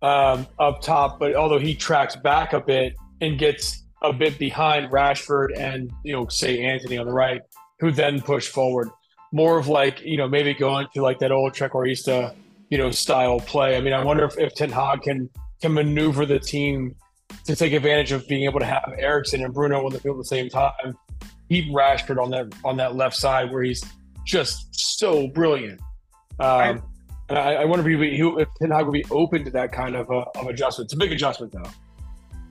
um, 0.02 0.46
up 0.58 0.82
top? 0.82 1.18
But 1.18 1.34
although 1.34 1.58
he 1.58 1.74
tracks 1.74 2.14
back 2.16 2.52
a 2.52 2.60
bit 2.60 2.94
and 3.20 3.38
gets 3.38 3.84
a 4.02 4.12
bit 4.12 4.38
behind 4.38 4.90
Rashford 4.90 5.56
and 5.56 5.90
you 6.02 6.12
know 6.12 6.28
say 6.28 6.62
Antony 6.62 6.98
on 6.98 7.06
the 7.06 7.12
right, 7.12 7.40
who 7.80 7.90
then 7.90 8.20
push 8.20 8.48
forward. 8.48 8.90
More 9.32 9.58
of 9.58 9.68
like 9.68 10.02
you 10.02 10.16
know 10.16 10.28
maybe 10.28 10.52
going 10.52 10.86
to 10.94 11.02
like 11.02 11.18
that 11.20 11.32
old 11.32 11.54
Trequartista 11.54 12.34
you 12.68 12.78
know 12.78 12.90
style 12.90 13.40
play. 13.40 13.76
I 13.76 13.80
mean, 13.80 13.94
I 13.94 14.04
wonder 14.04 14.24
if, 14.24 14.38
if 14.38 14.54
Ten 14.54 14.70
Hag 14.70 15.02
can 15.02 15.30
can 15.62 15.72
maneuver 15.72 16.26
the 16.26 16.38
team 16.38 16.94
to 17.46 17.56
take 17.56 17.72
advantage 17.72 18.12
of 18.12 18.28
being 18.28 18.44
able 18.44 18.60
to 18.60 18.66
have 18.66 18.92
Eriksen 18.98 19.42
and 19.42 19.54
Bruno 19.54 19.84
on 19.84 19.92
the 19.92 20.00
field 20.00 20.16
at 20.16 20.20
the 20.20 20.24
same 20.24 20.50
time. 20.50 20.98
Keep 21.48 21.72
Rashford 21.72 22.22
on 22.22 22.30
that 22.30 22.52
on 22.64 22.76
that 22.76 22.94
left 22.94 23.16
side 23.16 23.50
where 23.50 23.62
he's 23.62 23.82
just 24.26 24.68
so 24.98 25.28
brilliant. 25.28 25.80
Um, 26.38 26.82
and 27.28 27.38
I, 27.38 27.54
I 27.54 27.64
wonder 27.64 27.88
if, 27.88 28.00
he, 28.00 28.20
if 28.40 28.48
Ten 28.60 28.70
Hag 28.70 28.86
would 28.86 28.92
be 28.92 29.04
open 29.10 29.44
to 29.44 29.50
that 29.52 29.72
kind 29.72 29.96
of, 29.96 30.10
uh, 30.10 30.24
of 30.36 30.46
adjustment. 30.46 30.86
It's 30.86 30.94
a 30.94 30.96
big 30.96 31.12
adjustment, 31.12 31.52
though. 31.52 31.70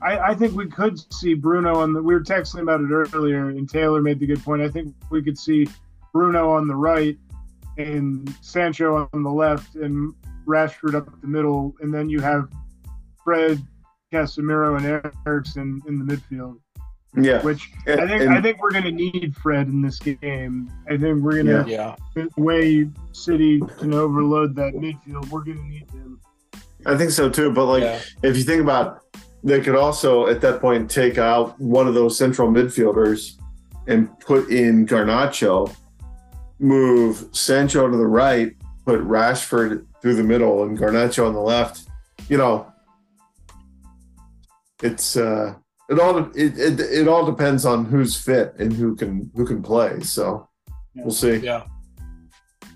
I, 0.01 0.31
I, 0.31 0.35
think 0.35 0.55
we 0.55 0.67
could 0.67 0.99
see 1.13 1.33
Bruno 1.33 1.75
on 1.75 1.93
the. 1.93 2.01
We 2.01 2.13
were 2.13 2.21
texting 2.21 2.61
about 2.61 2.81
it 2.81 2.91
earlier, 2.91 3.49
and 3.49 3.69
Taylor 3.69 4.01
made 4.01 4.19
the 4.19 4.25
good 4.25 4.43
point. 4.43 4.61
I 4.61 4.67
think 4.67 4.93
we 5.09 5.23
could 5.23 5.37
see 5.37 5.67
Bruno 6.11 6.51
on 6.51 6.67
the 6.67 6.75
right 6.75 7.17
and 7.77 8.33
Sancho 8.41 9.09
on 9.13 9.23
the 9.23 9.31
left 9.31 9.75
and 9.75 10.13
Rashford 10.45 10.95
up 10.95 11.09
the 11.21 11.27
middle, 11.27 11.73
and 11.79 11.93
then 11.93 12.09
you 12.09 12.19
have 12.19 12.49
Fred, 13.23 13.61
Casemiro, 14.11 14.77
and 14.77 15.13
Eriksen 15.25 15.81
in 15.87 16.05
the 16.05 16.05
midfield. 16.05 16.59
Yeah, 17.15 17.43
which 17.43 17.69
and, 17.85 18.01
I 18.01 18.07
think 18.07 18.21
and, 18.23 18.33
I 18.33 18.41
think 18.41 18.59
we're 18.59 18.71
going 18.71 18.85
to 18.85 18.91
need 18.91 19.35
Fred 19.35 19.67
in 19.67 19.83
this 19.83 19.99
game. 19.99 20.71
I 20.87 20.97
think 20.97 21.21
we're 21.21 21.43
going 21.43 21.65
to 21.65 21.65
yeah. 21.69 21.95
the 22.15 22.29
way 22.37 22.89
City 23.11 23.61
can 23.77 23.93
overload 23.93 24.55
that 24.55 24.73
midfield. 24.73 25.29
We're 25.29 25.43
going 25.43 25.57
to 25.57 25.63
need 25.63 25.91
him. 25.91 26.19
I 26.87 26.97
think 26.97 27.11
so 27.11 27.29
too. 27.29 27.51
But 27.51 27.65
like, 27.65 27.83
yeah. 27.83 27.99
if 28.23 28.35
you 28.35 28.43
think 28.43 28.63
about, 28.63 29.03
they 29.43 29.61
could 29.61 29.75
also 29.75 30.25
at 30.25 30.41
that 30.41 30.59
point 30.59 30.89
take 30.89 31.19
out 31.19 31.59
one 31.59 31.87
of 31.87 31.93
those 31.93 32.17
central 32.17 32.49
midfielders 32.49 33.39
and 33.85 34.19
put 34.19 34.49
in 34.49 34.87
Garnacho, 34.87 35.71
move 36.57 37.27
Sancho 37.31 37.87
to 37.89 37.95
the 37.95 38.07
right, 38.07 38.55
put 38.85 39.01
Rashford 39.01 39.85
through 40.01 40.15
the 40.15 40.23
middle, 40.23 40.63
and 40.63 40.79
Garnacho 40.79 41.27
on 41.27 41.33
the 41.33 41.41
left. 41.41 41.87
You 42.27 42.37
know, 42.37 42.73
it's. 44.81 45.15
uh 45.15 45.53
it 45.89 45.99
all 45.99 46.17
it, 46.17 46.57
it, 46.57 46.79
it 46.79 47.07
all 47.07 47.25
depends 47.25 47.65
on 47.65 47.85
who's 47.85 48.19
fit 48.19 48.53
and 48.57 48.73
who 48.73 48.95
can 48.95 49.29
who 49.35 49.45
can 49.45 49.61
play. 49.61 49.99
So 50.01 50.49
yeah. 50.95 51.03
we'll 51.03 51.13
see. 51.13 51.37
Yeah. 51.37 51.63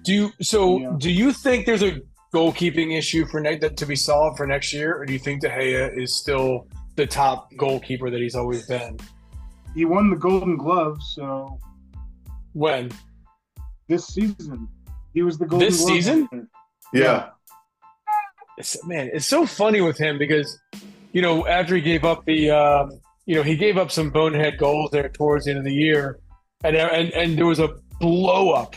Do 0.03 0.13
you 0.13 0.31
so 0.41 0.79
yeah. 0.79 0.95
do 0.97 1.11
you 1.11 1.33
think 1.33 1.65
there's 1.65 1.83
a 1.83 1.99
goalkeeping 2.33 2.97
issue 2.97 3.25
for 3.25 3.39
next 3.39 3.77
to 3.77 3.85
be 3.85 3.95
solved 3.95 4.37
for 4.37 4.45
next 4.45 4.73
year, 4.73 4.95
or 4.95 5.05
do 5.05 5.13
you 5.13 5.19
think 5.19 5.41
De 5.41 5.49
Gea 5.49 5.97
is 5.97 6.17
still 6.17 6.67
the 6.95 7.07
top 7.07 7.49
goalkeeper 7.57 8.09
that 8.09 8.19
he's 8.19 8.35
always 8.35 8.67
been? 8.67 8.97
He 9.73 9.85
won 9.85 10.09
the 10.09 10.15
Golden 10.15 10.57
Glove, 10.57 10.97
so 11.01 11.59
when 12.53 12.91
this 13.87 14.07
season 14.07 14.67
he 15.13 15.23
was 15.23 15.37
the 15.37 15.45
Golden 15.45 15.67
this 15.67 15.77
Glove 15.79 15.89
season. 15.89 16.49
Yeah. 16.93 17.01
yeah. 17.01 17.29
It's, 18.57 18.85
man, 18.85 19.09
it's 19.13 19.27
so 19.27 19.45
funny 19.45 19.81
with 19.81 19.97
him 19.97 20.17
because 20.17 20.59
you 21.11 21.21
know, 21.21 21.47
after 21.47 21.75
he 21.75 21.81
gave 21.81 22.03
up 22.03 22.25
the, 22.25 22.51
um, 22.51 22.91
you 23.25 23.35
know, 23.35 23.43
he 23.43 23.55
gave 23.55 23.77
up 23.77 23.91
some 23.91 24.09
bonehead 24.09 24.57
goals 24.57 24.91
there 24.91 25.09
towards 25.09 25.45
the 25.45 25.51
end 25.51 25.59
of 25.59 25.65
the 25.65 25.73
year, 25.73 26.19
and 26.63 26.75
and 26.75 27.11
and 27.13 27.37
there 27.37 27.45
was 27.45 27.59
a 27.59 27.69
blow 27.99 28.51
up 28.51 28.75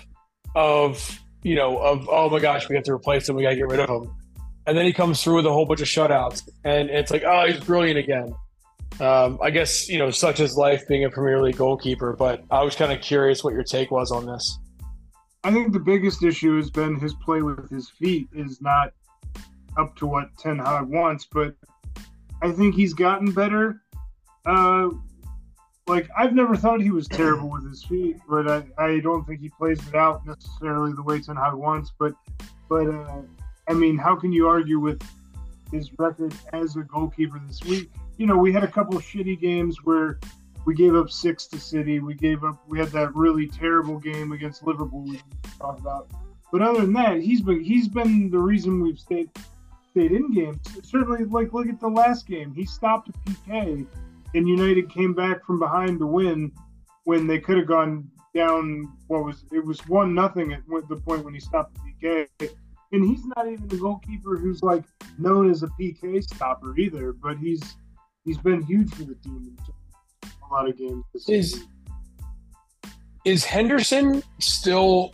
of, 0.55 1.21
you 1.43 1.55
know, 1.55 1.79
of 1.79 2.09
oh 2.11 2.29
my 2.31 2.41
gosh, 2.41 2.69
we 2.69 2.75
have 2.75 2.85
to 2.85 2.93
replace 2.93 3.29
him, 3.29 3.37
we 3.37 3.43
got 3.43 3.51
to 3.51 3.57
get 3.57 3.69
rid 3.69 3.81
of 3.81 3.89
him, 3.89 4.15
and 4.67 4.77
then 4.77 4.85
he 4.85 4.93
comes 4.93 5.23
through 5.23 5.37
with 5.37 5.47
a 5.47 5.53
whole 5.53 5.67
bunch 5.67 5.81
of 5.81 5.87
shutouts, 5.87 6.49
and 6.65 6.91
it's 6.91 7.11
like, 7.11 7.23
oh, 7.25 7.47
he's 7.47 7.61
brilliant 7.61 7.99
again. 7.99 8.35
Um, 9.01 9.39
I 9.41 9.51
guess 9.51 9.89
you 9.89 9.99
know, 9.99 10.11
such 10.11 10.41
as 10.41 10.57
life 10.57 10.87
being 10.89 11.05
a 11.05 11.11
Premier 11.11 11.41
League 11.41 11.57
goalkeeper, 11.57 12.15
but 12.15 12.43
I 12.51 12.63
was 12.63 12.75
kind 12.75 12.93
of 12.93 13.01
curious 13.01 13.45
what 13.45 13.55
your 13.55 13.65
take 13.65 13.91
was 13.91 14.11
on 14.11 14.27
this. 14.27 14.59
I 15.43 15.51
think 15.53 15.73
the 15.73 15.81
biggest 15.81 16.23
issue 16.23 16.57
has 16.57 16.71
been 16.71 16.99
his 17.01 17.15
play 17.15 17.41
with 17.41 17.71
his 17.71 17.89
feet 17.89 18.29
is 18.35 18.61
not 18.61 18.93
up 19.79 19.97
to 19.97 20.07
what 20.07 20.29
Ten 20.39 20.59
Hag 20.59 20.85
wants, 20.89 21.27
but 21.33 21.55
I 22.43 22.53
think 22.53 22.75
he's 22.75 22.95
gotten 22.95 23.33
better. 23.33 23.83
Uh, 24.47 24.91
like 25.87 26.09
I've 26.17 26.35
never 26.35 26.57
thought 26.57 26.81
he 26.81 26.91
was 26.91 27.09
terrible 27.09 27.51
with 27.51 27.69
his 27.69 27.85
feet, 27.85 28.17
but 28.29 28.49
I, 28.49 28.65
I 28.79 29.01
don't 29.01 29.27
think 29.27 29.41
he 29.41 29.49
plays 29.49 29.81
it 29.89 29.95
out 29.95 30.25
necessarily 30.27 30.93
the 30.93 31.03
way 31.03 31.21
Ten 31.21 31.37
Hag 31.37 31.55
wants. 31.55 31.93
But 31.99 32.15
but 32.69 32.87
uh, 32.87 33.23
I 33.69 33.75
mean, 33.75 33.99
how 33.99 34.17
can 34.17 34.33
you 34.33 34.49
argue 34.49 34.79
with 34.79 35.03
his 35.73 35.91
record 35.99 36.35
as 36.53 36.77
a 36.77 36.81
goalkeeper 36.81 37.41
this 37.47 37.63
week? 37.65 37.91
You 38.17 38.27
know, 38.27 38.37
we 38.37 38.53
had 38.53 38.65
a 38.65 38.69
couple 38.69 38.99
shitty 39.01 39.41
games 39.41 39.79
where 39.85 40.21
we 40.65 40.75
gave 40.75 40.95
up 40.95 41.11
six 41.11 41.47
to 41.49 41.59
City. 41.59 42.01
We 42.01 42.15
gave 42.15 42.45
up. 42.45 42.63
We 42.69 42.79
had 42.79 42.89
that 42.89 43.15
really 43.15 43.49
terrible 43.49 43.99
game 43.99 44.33
against 44.33 44.63
Liverpool. 44.65 45.03
We 45.03 45.21
talked 45.59 45.81
about. 45.81 46.09
But 46.53 46.63
other 46.63 46.81
than 46.83 46.93
that, 46.95 47.21
he's 47.21 47.43
been 47.43 47.63
he's 47.63 47.89
been 47.89 48.31
the 48.31 48.39
reason 48.39 48.81
we've 48.81 48.99
stayed 48.99 49.31
stayed 49.91 50.13
in 50.13 50.33
games. 50.33 50.61
Certainly, 50.83 51.25
like 51.25 51.53
look 51.53 51.69
at 51.69 51.81
the 51.81 51.89
last 51.89 52.27
game. 52.27 52.55
He 52.55 52.65
stopped 52.65 53.09
a 53.09 53.13
PK, 53.13 53.87
and 54.35 54.49
United 54.49 54.91
came 54.91 55.15
back 55.15 55.45
from 55.45 55.59
behind 55.59 55.99
to 56.01 56.07
win 56.07 56.53
when 57.05 57.27
they 57.27 57.39
could 57.39 57.57
have 57.59 57.67
gone 57.67 58.11
down. 58.35 58.93
What 59.09 59.25
was 59.25 59.45
it 59.53 59.65
was 59.65 59.81
one 59.89 60.15
nothing 60.15 60.53
at 60.53 60.63
the 60.67 60.97
point 60.97 61.25
when 61.25 61.35
he 61.35 61.41
stopped 61.41 61.75
the 61.75 62.07
PK. 62.07 62.51
And 62.93 63.05
he's 63.09 63.25
not 63.37 63.47
even 63.47 63.69
the 63.69 63.77
goalkeeper 63.77 64.37
who's 64.37 64.63
like 64.63 64.83
known 65.19 65.49
as 65.49 65.63
a 65.63 65.69
PK 65.69 66.23
stopper 66.23 66.77
either. 66.77 67.13
But 67.13 67.39
he's 67.39 67.63
he's 68.25 68.39
been 68.39 68.63
huge 68.63 68.93
for 68.95 69.05
the 69.05 69.15
team 69.17 69.57
in 69.57 70.31
a 70.43 70.53
lot 70.53 70.69
of 70.69 70.77
games. 70.77 71.05
is 71.29 71.67
is 73.25 73.45
Henderson 73.45 74.23
still 74.39 75.13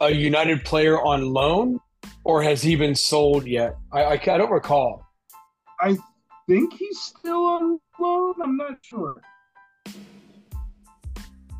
a 0.00 0.10
United 0.10 0.64
player 0.64 1.00
on 1.00 1.32
loan? 1.32 1.80
Or 2.28 2.42
has 2.42 2.60
he 2.60 2.76
been 2.76 2.94
sold 2.94 3.46
yet? 3.46 3.74
I, 3.90 4.02
I, 4.02 4.12
I 4.12 4.36
don't 4.36 4.50
recall. 4.50 5.02
I 5.80 5.96
think 6.46 6.74
he's 6.74 7.00
still 7.00 7.46
on 7.46 7.80
loan. 7.98 8.34
I'm 8.44 8.56
not 8.58 8.76
sure. 8.82 9.22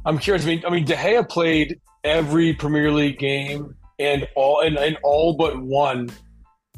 I'm 0.05 0.19
curious. 0.19 0.45
I 0.45 0.49
mean, 0.49 0.63
I 0.67 0.71
mean, 0.71 0.85
De 0.85 0.95
Gea 0.95 1.27
played 1.27 1.81
every 2.05 2.53
Premier 2.53 2.93
League 2.93 3.19
game 3.19 3.75
and 3.99 4.29
all 4.37 4.61
and, 4.61 4.77
and 4.77 4.99
all 5.03 5.35
but 5.39 5.59
one. 5.59 6.11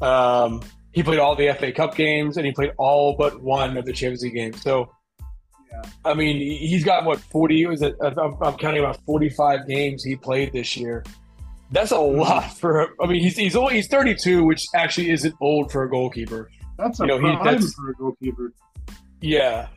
Um, 0.01 0.61
he 0.93 1.03
played 1.03 1.19
all 1.19 1.35
the 1.35 1.53
FA 1.59 1.73
Cup 1.73 1.95
games 1.95 2.37
and 2.37 2.45
he 2.45 2.53
played 2.53 2.71
all 2.77 3.17
but 3.17 3.41
one 3.41 3.75
of 3.75 3.85
the 3.85 3.91
Champions 3.91 4.23
League 4.23 4.35
games. 4.35 4.61
So, 4.61 4.89
yeah. 5.69 5.81
I 6.05 6.13
mean, 6.13 6.37
he's 6.37 6.85
got 6.85 7.03
what 7.03 7.19
40? 7.19 7.65
Was 7.65 7.81
it? 7.81 7.95
I'm, 8.01 8.41
I'm 8.41 8.55
counting 8.55 8.79
about 8.79 9.03
45 9.05 9.67
games 9.67 10.01
he 10.01 10.15
played 10.15 10.53
this 10.53 10.77
year. 10.77 11.03
That's 11.71 11.91
a 11.91 11.99
lot 11.99 12.57
for. 12.57 12.93
I 13.01 13.07
mean, 13.07 13.21
he's 13.21 13.37
he's 13.37 13.55
only 13.55 13.75
he's 13.75 13.87
32, 13.87 14.43
which 14.43 14.65
actually 14.75 15.09
isn't 15.09 15.33
old 15.39 15.71
for 15.71 15.83
a 15.83 15.89
goalkeeper. 15.89 16.51
That's 16.77 16.99
a 16.99 17.03
you 17.03 17.07
know, 17.07 17.19
he, 17.19 17.43
that's, 17.43 17.73
for 17.73 17.89
a 17.89 17.93
goalkeeper. 17.93 18.53
Yeah. 19.21 19.67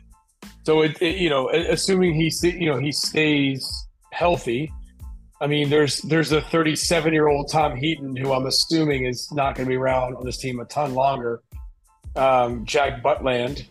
So 0.63 0.81
it, 0.81 1.01
it, 1.01 1.17
you 1.17 1.29
know, 1.29 1.49
assuming 1.49 2.15
he 2.15 2.31
you 2.43 2.69
know 2.69 2.77
he 2.77 2.91
stays 2.91 3.87
healthy. 4.11 4.71
I 5.39 5.47
mean, 5.47 5.69
there's 5.69 6.01
there's 6.01 6.31
a 6.33 6.41
37 6.41 7.13
year 7.13 7.27
old 7.27 7.49
Tom 7.49 7.77
Heaton 7.77 8.15
who 8.15 8.33
I'm 8.33 8.45
assuming 8.45 9.05
is 9.05 9.31
not 9.31 9.55
going 9.55 9.65
to 9.65 9.69
be 9.69 9.77
around 9.77 10.15
on 10.15 10.25
this 10.25 10.37
team 10.37 10.59
a 10.59 10.65
ton 10.65 10.93
longer. 10.95 11.41
Um, 12.15 12.65
Jack 12.65 13.03
Butland. 13.03 13.67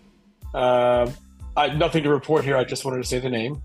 Uh, 0.55 1.11
I, 1.57 1.69
nothing 1.75 2.05
to 2.05 2.11
report 2.11 2.45
here. 2.45 2.57
I 2.57 2.65
just 2.65 2.85
wanted 2.85 3.03
to 3.03 3.09
say 3.09 3.19
the 3.19 3.31
name. 3.31 3.63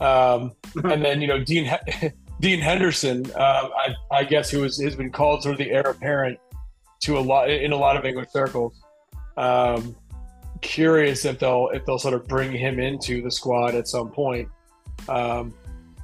Um, 0.00 0.52
and 0.84 1.04
then 1.04 1.20
you 1.20 1.26
know 1.26 1.42
Dean 1.42 1.70
Dean 2.40 2.58
Henderson, 2.58 3.30
uh, 3.36 3.68
I, 3.76 3.94
I, 4.10 4.24
guess, 4.24 4.50
who 4.50 4.62
has, 4.62 4.78
has 4.78 4.96
been 4.96 5.12
called 5.12 5.42
sort 5.42 5.52
of 5.52 5.58
the 5.58 5.70
heir 5.70 5.82
apparent 5.82 6.38
to 7.00 7.18
a 7.18 7.20
lot 7.20 7.50
in 7.50 7.72
a 7.72 7.76
lot 7.76 7.96
of 7.96 8.04
English 8.06 8.30
circles. 8.30 8.82
Um, 9.36 9.94
curious 10.62 11.24
if 11.24 11.38
they'll 11.38 11.68
if 11.72 11.84
they'll 11.84 11.98
sort 11.98 12.14
of 12.14 12.26
bring 12.26 12.50
him 12.52 12.78
into 12.80 13.22
the 13.22 13.30
squad 13.30 13.74
at 13.74 13.88
some 13.88 14.10
point. 14.10 14.48
Um, 15.08 15.54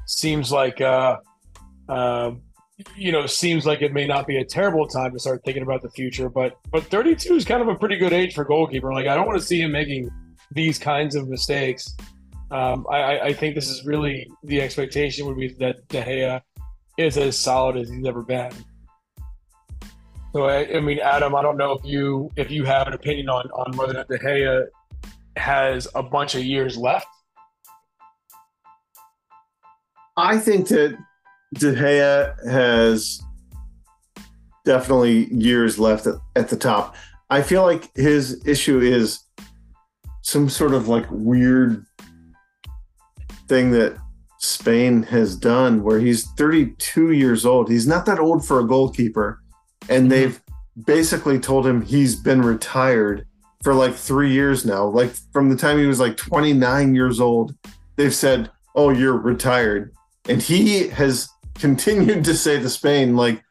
seems 0.05 0.53
like 0.53 0.81
uh, 0.81 1.19
uh, 1.89 2.33
you 2.97 3.13
know 3.13 3.25
seems 3.27 3.65
like 3.65 3.81
it 3.81 3.95
may 3.95 4.07
not 4.07 4.27
be 4.27 4.37
a 4.37 4.45
terrible 4.45 4.87
time 4.87 5.13
to 5.13 5.19
start 5.19 5.43
thinking 5.43 5.63
about 5.63 5.81
the 5.81 5.91
future, 5.91 6.29
but 6.29 6.59
but 6.71 6.85
32 6.85 7.35
is 7.35 7.45
kind 7.47 7.63
of 7.63 7.69
a 7.69 7.75
pretty 7.75 7.97
good 7.97 8.13
age 8.13 8.35
for 8.35 8.45
goalkeeper. 8.45 8.93
Like 8.93 9.07
I 9.07 9.15
don't 9.15 9.27
want 9.27 9.39
to 9.39 9.47
see 9.47 9.63
him 9.63 9.73
making 9.73 10.11
these 10.53 10.79
kinds 10.79 11.15
of 11.15 11.29
mistakes 11.29 11.97
um, 12.51 12.87
I, 12.91 13.21
I, 13.21 13.33
think 13.33 13.55
this 13.55 13.69
is 13.69 13.85
really 13.85 14.31
the 14.45 14.61
expectation 14.61 15.27
would 15.27 15.37
be 15.37 15.49
that 15.55 15.89
De 15.89 16.01
Gea 16.01 16.41
is 16.97 17.19
as 17.19 17.37
solid 17.37 17.77
as 17.77 17.91
he's 17.91 18.07
ever 18.07 18.23
been. 18.23 18.53
So 20.33 20.45
I, 20.45 20.77
I, 20.77 20.81
mean, 20.81 21.01
Adam, 21.01 21.35
I 21.35 21.43
don't 21.43 21.57
know 21.57 21.73
if 21.73 21.85
you 21.85 22.31
if 22.37 22.51
you 22.51 22.65
have 22.65 22.87
an 22.87 22.93
opinion 22.93 23.29
on 23.29 23.51
on 23.51 23.77
whether 23.77 24.05
De 24.05 24.19
Gea 24.19 24.67
has 25.37 25.89
a 25.95 26.03
bunch 26.03 26.37
of 26.37 26.45
years 26.45 26.77
left. 26.77 27.09
I 30.17 30.39
think 30.39 30.69
that 30.69 30.97
De 31.55 31.75
Gea 31.75 32.49
has 32.49 33.21
definitely 34.65 35.33
years 35.35 35.79
left 35.79 36.07
at, 36.07 36.15
at 36.37 36.49
the 36.49 36.57
top. 36.57 36.95
I 37.29 37.43
feel 37.43 37.63
like 37.63 37.91
his 37.97 38.47
issue 38.47 38.79
is 38.79 39.25
some 40.23 40.49
sort 40.49 40.75
of 40.75 40.87
like 40.87 41.07
weird 41.11 41.87
thing 43.49 43.71
that 43.73 43.97
Spain 44.39 45.03
has 45.05 45.37
done 45.37 45.83
where 45.83 45.99
he's 45.99 46.27
32 46.33 47.13
years 47.13 47.47
old. 47.47 47.71
He's 47.71 47.87
not 47.87 48.07
that 48.07 48.19
old 48.19 48.47
for 48.47 48.61
a 48.61 48.67
goalkeeper. 48.67 49.41
And 49.89 50.05
Mm-hmm. 50.05 50.09
they've 50.09 50.41
basically 50.85 51.39
told 51.39 51.67
him 51.67 51.81
he's 51.83 52.17
been 52.17 52.43
retired 52.43 53.27
for 53.63 53.73
like 53.73 53.95
three 53.95 54.33
years 54.33 54.65
now. 54.67 54.85
Like 54.87 55.13
from 55.33 55.49
the 55.49 55.57
time 55.57 55.79
he 55.79 55.87
was 55.87 56.01
like 56.01 56.17
29 56.17 56.95
years 56.95 57.21
old, 57.21 57.55
they've 57.97 58.15
said, 58.15 58.51
Oh, 58.75 58.91
you're 58.91 59.17
retired. 59.17 59.93
And 60.29 60.43
he 60.43 60.89
has 60.89 61.29
continued 61.55 62.25
to 62.25 62.35
say 62.35 62.61
to 62.61 62.69
Spain, 62.69 63.17
like, 63.17 63.43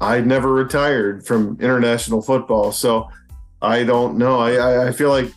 I 0.00 0.20
never 0.20 0.52
retired 0.52 1.26
from 1.26 1.58
international 1.60 2.22
football. 2.22 2.70
So 2.70 3.08
I 3.60 3.82
don't 3.82 4.18
know. 4.18 4.38
I, 4.38 4.52
I, 4.54 4.88
I 4.88 4.92
feel 4.92 5.08
like 5.10 5.32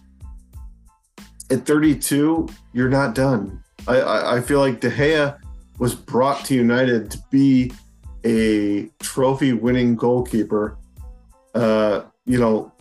at 1.49 1.65
32, 1.65 2.47
you're 2.73 2.89
not 2.89 3.15
done. 3.15 3.63
I, 3.87 3.95
I, 3.99 4.37
I 4.37 4.41
feel 4.41 4.59
like 4.59 4.79
De 4.81 4.89
Gea 4.89 5.37
was 5.79 5.93
brought 5.93 6.45
to 6.45 6.55
United 6.55 7.11
to 7.11 7.19
be 7.29 7.71
a 8.25 8.87
trophy 8.99 9.53
winning 9.53 9.95
goalkeeper. 9.95 10.77
Uh, 11.53 12.01
you 12.25 12.39
know, 12.39 12.71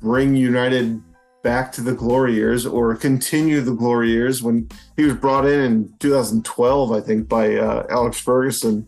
bring 0.00 0.34
United 0.34 1.00
back 1.42 1.72
to 1.72 1.80
the 1.80 1.92
glory 1.92 2.34
years 2.34 2.66
or 2.66 2.94
continue 2.94 3.60
the 3.60 3.74
glory 3.74 4.10
years 4.10 4.42
when 4.42 4.68
he 4.96 5.04
was 5.04 5.14
brought 5.14 5.46
in 5.46 5.60
in 5.60 5.94
2012, 5.98 6.92
I 6.92 7.00
think, 7.00 7.28
by 7.28 7.56
uh, 7.56 7.86
Alex 7.90 8.20
Ferguson. 8.20 8.86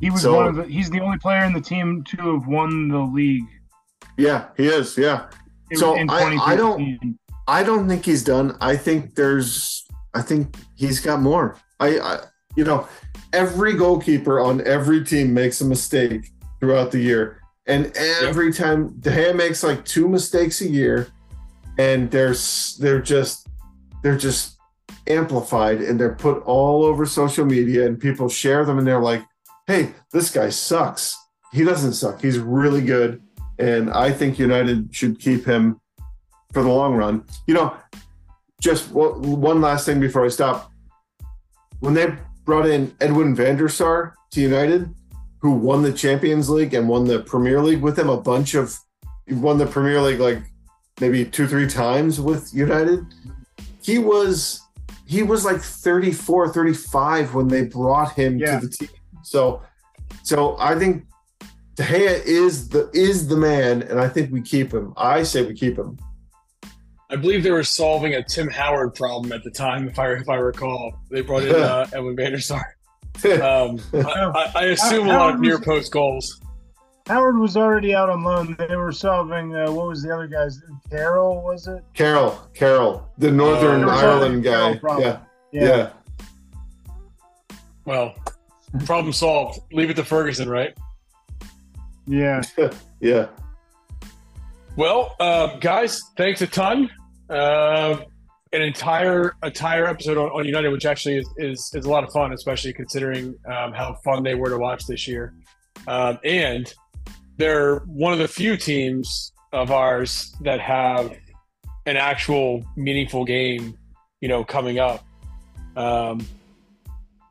He 0.00 0.10
was 0.10 0.22
So- 0.22 0.34
one 0.36 0.46
of 0.48 0.56
the. 0.56 0.64
He's 0.64 0.90
the 0.90 1.00
only 1.00 1.18
player 1.18 1.44
in 1.44 1.52
the 1.52 1.60
team 1.60 2.02
to 2.04 2.16
have 2.34 2.46
won 2.46 2.88
the 2.88 2.98
league. 3.00 3.44
Yeah, 4.16 4.46
he 4.56 4.66
is. 4.66 4.96
Yeah. 4.98 5.26
in- 5.70 5.78
So 5.78 5.96
I- 6.08 6.36
I 6.52 6.56
don't- 6.56 7.16
I 7.46 7.62
don't 7.62 7.88
think 7.88 8.04
he's 8.04 8.22
done. 8.24 8.56
I 8.60 8.76
think 8.76 9.14
there's. 9.14 9.79
I 10.14 10.22
think 10.22 10.56
he's 10.74 11.00
got 11.00 11.20
more. 11.20 11.56
I, 11.78 11.98
I, 11.98 12.20
you 12.56 12.64
know, 12.64 12.88
every 13.32 13.74
goalkeeper 13.74 14.40
on 14.40 14.66
every 14.66 15.04
team 15.04 15.32
makes 15.32 15.60
a 15.60 15.64
mistake 15.64 16.30
throughout 16.58 16.90
the 16.90 17.00
year, 17.00 17.40
and 17.66 17.96
every 17.96 18.52
time 18.52 18.98
De 19.00 19.10
Gea 19.10 19.34
makes 19.34 19.62
like 19.62 19.84
two 19.84 20.08
mistakes 20.08 20.60
a 20.60 20.68
year, 20.68 21.08
and 21.78 22.10
they're 22.10 22.34
they're 22.78 23.00
just 23.00 23.48
they're 24.02 24.18
just 24.18 24.58
amplified 25.06 25.80
and 25.80 25.98
they're 25.98 26.14
put 26.14 26.42
all 26.44 26.84
over 26.84 27.06
social 27.06 27.44
media, 27.44 27.86
and 27.86 28.00
people 28.00 28.28
share 28.28 28.64
them, 28.64 28.78
and 28.78 28.86
they're 28.86 29.00
like, 29.00 29.24
"Hey, 29.66 29.94
this 30.12 30.30
guy 30.30 30.50
sucks. 30.50 31.16
He 31.52 31.64
doesn't 31.64 31.94
suck. 31.94 32.20
He's 32.20 32.38
really 32.38 32.82
good." 32.82 33.22
And 33.58 33.90
I 33.90 34.10
think 34.10 34.38
United 34.38 34.94
should 34.94 35.20
keep 35.20 35.44
him 35.44 35.80
for 36.52 36.62
the 36.62 36.68
long 36.68 36.94
run. 36.94 37.24
You 37.46 37.54
know, 37.54 37.76
just 38.60 38.90
one 38.92 39.60
last 39.60 39.86
thing 39.86 40.00
before 40.00 40.24
I 40.24 40.28
stop. 40.28 40.70
When 41.80 41.94
they 41.94 42.14
brought 42.44 42.66
in 42.66 42.94
Edwin 43.00 43.34
van 43.34 43.56
der 43.56 43.68
Sar 43.68 44.14
to 44.32 44.40
United, 44.40 44.94
who 45.38 45.52
won 45.52 45.82
the 45.82 45.92
Champions 45.92 46.50
League 46.50 46.74
and 46.74 46.88
won 46.88 47.04
the 47.06 47.20
Premier 47.20 47.62
League 47.62 47.80
with 47.80 47.96
them, 47.96 48.10
a 48.10 48.20
bunch 48.20 48.54
of, 48.54 48.76
won 49.30 49.56
the 49.58 49.66
Premier 49.66 50.00
League 50.02 50.20
like 50.20 50.38
maybe 51.00 51.24
two, 51.24 51.46
three 51.46 51.66
times 51.66 52.20
with 52.20 52.52
United. 52.54 53.06
He 53.82 53.98
was, 53.98 54.60
he 55.06 55.22
was 55.22 55.44
like 55.46 55.60
34, 55.60 56.50
35 56.52 57.34
when 57.34 57.48
they 57.48 57.64
brought 57.64 58.12
him 58.12 58.36
Yeah. 58.38 58.60
to 58.60 58.66
the 58.66 58.72
team. 58.72 58.88
So, 59.22 59.62
so 60.22 60.56
I 60.58 60.78
think 60.78 61.04
De 61.76 61.82
Gea 61.84 62.22
is 62.26 62.68
the 62.68 62.90
is 62.92 63.26
the 63.28 63.36
man, 63.36 63.82
and 63.82 63.98
I 63.98 64.08
think 64.08 64.30
we 64.30 64.42
keep 64.42 64.72
him. 64.74 64.92
I 64.98 65.22
say 65.22 65.42
we 65.46 65.54
keep 65.54 65.78
him. 65.78 65.96
I 67.10 67.16
believe 67.16 67.42
they 67.42 67.50
were 67.50 67.64
solving 67.64 68.14
a 68.14 68.22
Tim 68.22 68.48
Howard 68.48 68.94
problem 68.94 69.32
at 69.32 69.42
the 69.42 69.50
time, 69.50 69.88
if 69.88 69.98
I 69.98 70.12
if 70.12 70.28
I 70.28 70.36
recall. 70.36 70.94
They 71.10 71.20
brought 71.22 71.42
in 71.44 71.54
uh, 71.62 71.86
Edwin 71.92 72.16
van 72.16 72.32
der 72.32 72.38
Sar. 72.38 72.76
Um, 73.24 73.80
I, 73.92 73.98
I, 74.34 74.52
I 74.54 74.64
assume 74.66 75.08
a 75.08 75.12
lot 75.12 75.34
of 75.34 75.40
near 75.40 75.58
post 75.58 75.92
goals. 75.92 76.40
Howard 77.06 77.38
was 77.38 77.56
already 77.56 77.92
out 77.94 78.08
on 78.08 78.22
loan. 78.22 78.54
They 78.56 78.76
were 78.76 78.92
solving. 78.92 79.56
Uh, 79.56 79.72
what 79.72 79.88
was 79.88 80.02
the 80.02 80.14
other 80.14 80.28
guy's? 80.28 80.62
Carroll 80.88 81.42
was 81.42 81.66
it? 81.66 81.82
Carroll, 81.94 82.38
Carroll, 82.54 83.08
the 83.18 83.30
Northern 83.30 83.84
Oh, 83.84 83.88
Ireland 83.88 84.44
guy. 84.44 84.76
problem. 84.78 85.18
Yeah, 85.52 85.64
yeah, 85.64 85.90
Well, 87.84 88.14
problem 88.84 89.12
solved. 89.12 89.58
Leave 89.72 89.90
it 89.90 89.94
to 89.94 90.04
Ferguson, 90.04 90.48
right? 90.48 90.76
Yeah. 92.06 92.42
yeah. 93.00 93.26
Well, 94.76 95.16
uh, 95.18 95.58
guys, 95.58 96.00
thanks 96.16 96.42
a 96.42 96.46
ton. 96.46 96.88
Uh, 97.30 98.04
an 98.52 98.62
entire 98.62 99.36
entire 99.44 99.86
episode 99.86 100.16
on, 100.16 100.28
on 100.30 100.44
United, 100.44 100.70
which 100.70 100.84
actually 100.84 101.18
is, 101.18 101.28
is 101.36 101.70
is 101.74 101.84
a 101.84 101.90
lot 101.90 102.02
of 102.02 102.12
fun, 102.12 102.32
especially 102.32 102.72
considering 102.72 103.36
um, 103.46 103.72
how 103.72 103.96
fun 104.04 104.22
they 104.22 104.34
were 104.34 104.50
to 104.50 104.58
watch 104.58 104.86
this 104.86 105.06
year. 105.06 105.32
Um, 105.86 106.18
and 106.24 106.72
they're 107.36 107.78
one 107.80 108.12
of 108.12 108.18
the 108.18 108.28
few 108.28 108.56
teams 108.56 109.32
of 109.52 109.70
ours 109.70 110.34
that 110.42 110.60
have 110.60 111.16
an 111.86 111.96
actual 111.96 112.64
meaningful 112.76 113.24
game, 113.24 113.78
you 114.20 114.28
know, 114.28 114.44
coming 114.44 114.78
up. 114.78 115.04
Um, 115.76 116.26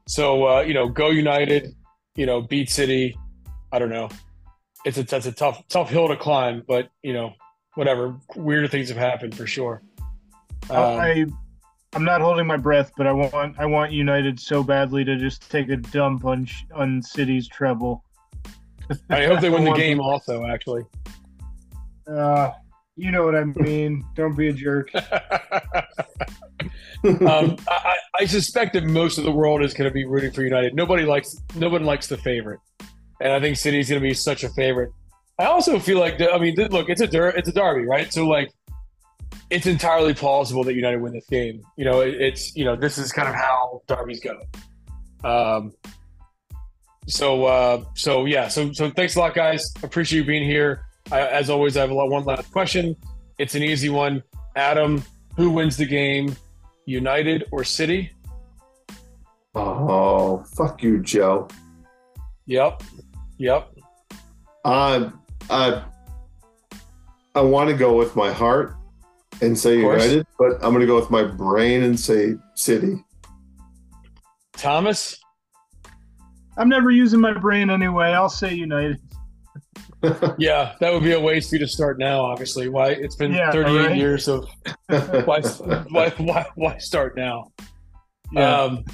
so 0.08 0.48
uh, 0.48 0.62
you 0.62 0.74
know, 0.74 0.88
go 0.88 1.10
United, 1.10 1.76
you 2.16 2.26
know, 2.26 2.42
beat 2.42 2.70
City. 2.70 3.18
I 3.72 3.80
don't 3.80 3.90
know. 3.90 4.10
It's 4.86 4.98
a 4.98 5.04
that's 5.04 5.26
a 5.26 5.34
tough 5.34 5.68
tough 5.68 5.90
hill 5.90 6.08
to 6.08 6.16
climb, 6.16 6.64
but 6.66 6.90
you 7.04 7.12
know, 7.12 7.34
whatever. 7.76 8.16
Weirder 8.36 8.70
things 8.70 8.88
have 8.90 8.98
happened 8.98 9.36
for 9.36 9.46
sure. 9.46 9.82
Um, 10.70 11.00
I 11.00 11.26
I'm 11.94 12.04
not 12.04 12.22
holding 12.22 12.46
my 12.46 12.58
breath, 12.58 12.92
but 12.98 13.08
I 13.08 13.12
want 13.12 13.56
I 13.58 13.66
want 13.66 13.92
United 13.92 14.40
so 14.40 14.64
badly 14.64 15.04
to 15.04 15.18
just 15.18 15.50
take 15.50 15.70
a 15.70 15.78
dump 15.78 16.26
on 16.26 16.48
on 16.74 17.02
City's 17.02 17.48
treble. 17.48 18.04
I 19.10 19.26
hope 19.26 19.42
they 19.42 19.50
win 19.56 19.64
the 19.64 19.74
game 19.74 20.00
also. 20.00 20.46
Actually, 20.46 20.84
Uh, 22.08 22.52
you 22.96 23.12
know 23.12 23.26
what 23.26 23.36
I 23.36 23.46
mean. 23.46 24.06
Don't 24.16 24.36
be 24.36 24.50
a 24.50 24.54
jerk. 24.54 24.90
um, 27.04 27.56
I, 27.68 27.96
I 28.20 28.26
suspect 28.26 28.74
that 28.74 28.84
most 28.84 29.18
of 29.18 29.24
the 29.24 29.32
world 29.32 29.64
is 29.64 29.74
going 29.74 29.90
to 29.90 29.94
be 29.94 30.06
rooting 30.06 30.32
for 30.32 30.44
United. 30.44 30.76
Nobody 30.76 31.06
likes 31.06 31.36
nobody 31.56 31.86
likes 31.86 32.08
the 32.08 32.18
favorite, 32.18 32.60
and 33.22 33.34
I 33.34 33.40
think 33.40 33.58
City's 33.58 33.90
going 33.90 34.02
to 34.02 34.08
be 34.08 34.14
such 34.14 34.44
a 34.44 34.50
favorite. 34.50 34.92
I 35.40 35.46
also 35.46 35.80
feel 35.80 36.00
like 36.00 36.22
I 36.22 36.38
mean, 36.38 36.56
look, 36.56 36.90
it's 36.90 37.02
a 37.02 37.08
der- 37.08 37.30
it's 37.30 37.48
a 37.48 37.54
derby, 37.54 37.88
right? 37.88 38.12
So 38.12 38.28
like, 38.28 38.52
it's 39.50 39.66
entirely 39.66 40.14
plausible 40.14 40.64
that 40.64 40.76
United 40.76 41.02
win 41.02 41.14
this 41.14 41.26
game. 41.28 41.62
You 41.76 41.86
know, 41.86 42.02
it, 42.02 42.22
it's 42.22 42.56
you 42.56 42.66
know 42.66 42.76
this 42.76 42.98
is 42.98 43.12
kind 43.12 43.28
of 43.28 43.36
how 43.36 43.82
derbies 43.88 44.22
go. 44.22 44.40
Um, 45.24 45.74
so 47.08 47.46
uh, 47.46 47.84
so 47.96 48.26
yeah, 48.26 48.48
so 48.48 48.72
so 48.74 48.90
thanks 48.92 49.16
a 49.16 49.20
lot, 49.20 49.34
guys. 49.34 49.74
Appreciate 49.84 50.20
you 50.20 50.26
being 50.26 50.48
here. 50.48 50.86
I, 51.12 51.22
as 51.22 51.50
always, 51.50 51.76
I 51.76 51.82
have 51.82 51.90
a 51.90 51.94
lot, 51.94 52.10
one 52.10 52.24
last 52.24 52.52
question. 52.52 52.96
It's 53.40 53.56
an 53.56 53.64
easy 53.64 53.90
one. 53.90 54.22
Adam, 54.56 55.04
who 55.36 55.50
wins 55.50 55.78
the 55.78 55.86
game, 55.86 56.36
United 56.86 57.46
or 57.52 57.64
City? 57.64 58.12
Oh, 59.56 60.44
fuck 60.56 60.84
you, 60.84 61.02
Joe. 61.02 61.48
Yep, 62.46 62.84
yep. 63.38 63.70
Uh, 64.64 65.10
uh, 65.50 65.84
I 67.34 67.42
want 67.42 67.70
to 67.70 67.76
go 67.76 67.96
with 67.96 68.16
my 68.16 68.32
heart 68.32 68.76
and 69.42 69.58
say 69.58 69.80
United, 69.80 70.26
but 70.38 70.54
I'm 70.56 70.74
going 70.74 70.82
to 70.82 70.86
go 70.86 70.96
with 70.96 71.10
my 71.10 71.24
brain 71.24 71.84
and 71.84 72.00
say 72.00 72.36
City. 72.56 73.04
Thomas, 74.54 75.18
I'm 76.58 76.70
never 76.70 76.92
using 76.92 77.22
my 77.22 77.34
brain 77.34 77.70
anyway. 77.70 78.08
I'll 78.08 78.30
say 78.30 78.54
United. 78.54 79.00
yeah, 80.38 80.76
that 80.80 80.94
would 80.94 81.04
be 81.04 81.14
a 81.14 81.20
waste 81.20 81.50
for 81.50 81.56
you 81.56 81.60
to 81.60 81.68
start 81.68 82.00
now. 82.00 82.22
Obviously, 82.22 82.70
why 82.70 82.90
it's 82.90 83.16
been 83.16 83.34
Yeah, 83.34 83.52
38 83.52 83.88
right. 83.88 83.98
years 83.98 84.28
of 84.28 84.48
why, 84.88 85.42
why 85.42 86.10
why 86.18 86.46
why 86.56 86.78
start 86.78 87.16
now? 87.18 87.52
Yeah. 88.32 88.62
Um, 88.62 88.86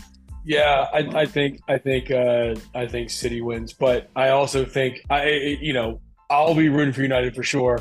yeah, 0.46 0.88
I, 0.94 1.22
I 1.22 1.26
think 1.26 1.60
I 1.68 1.78
think 1.78 2.12
uh, 2.12 2.56
I 2.74 2.88
think 2.88 3.10
City 3.10 3.42
wins, 3.42 3.74
but 3.74 4.10
I 4.16 4.30
also 4.30 4.66
think 4.66 5.02
I 5.10 5.58
you 5.62 5.74
know 5.74 6.02
I'll 6.30 6.56
be 6.56 6.70
rooting 6.70 6.94
for 6.94 7.02
United 7.02 7.36
for 7.36 7.44
sure. 7.44 7.80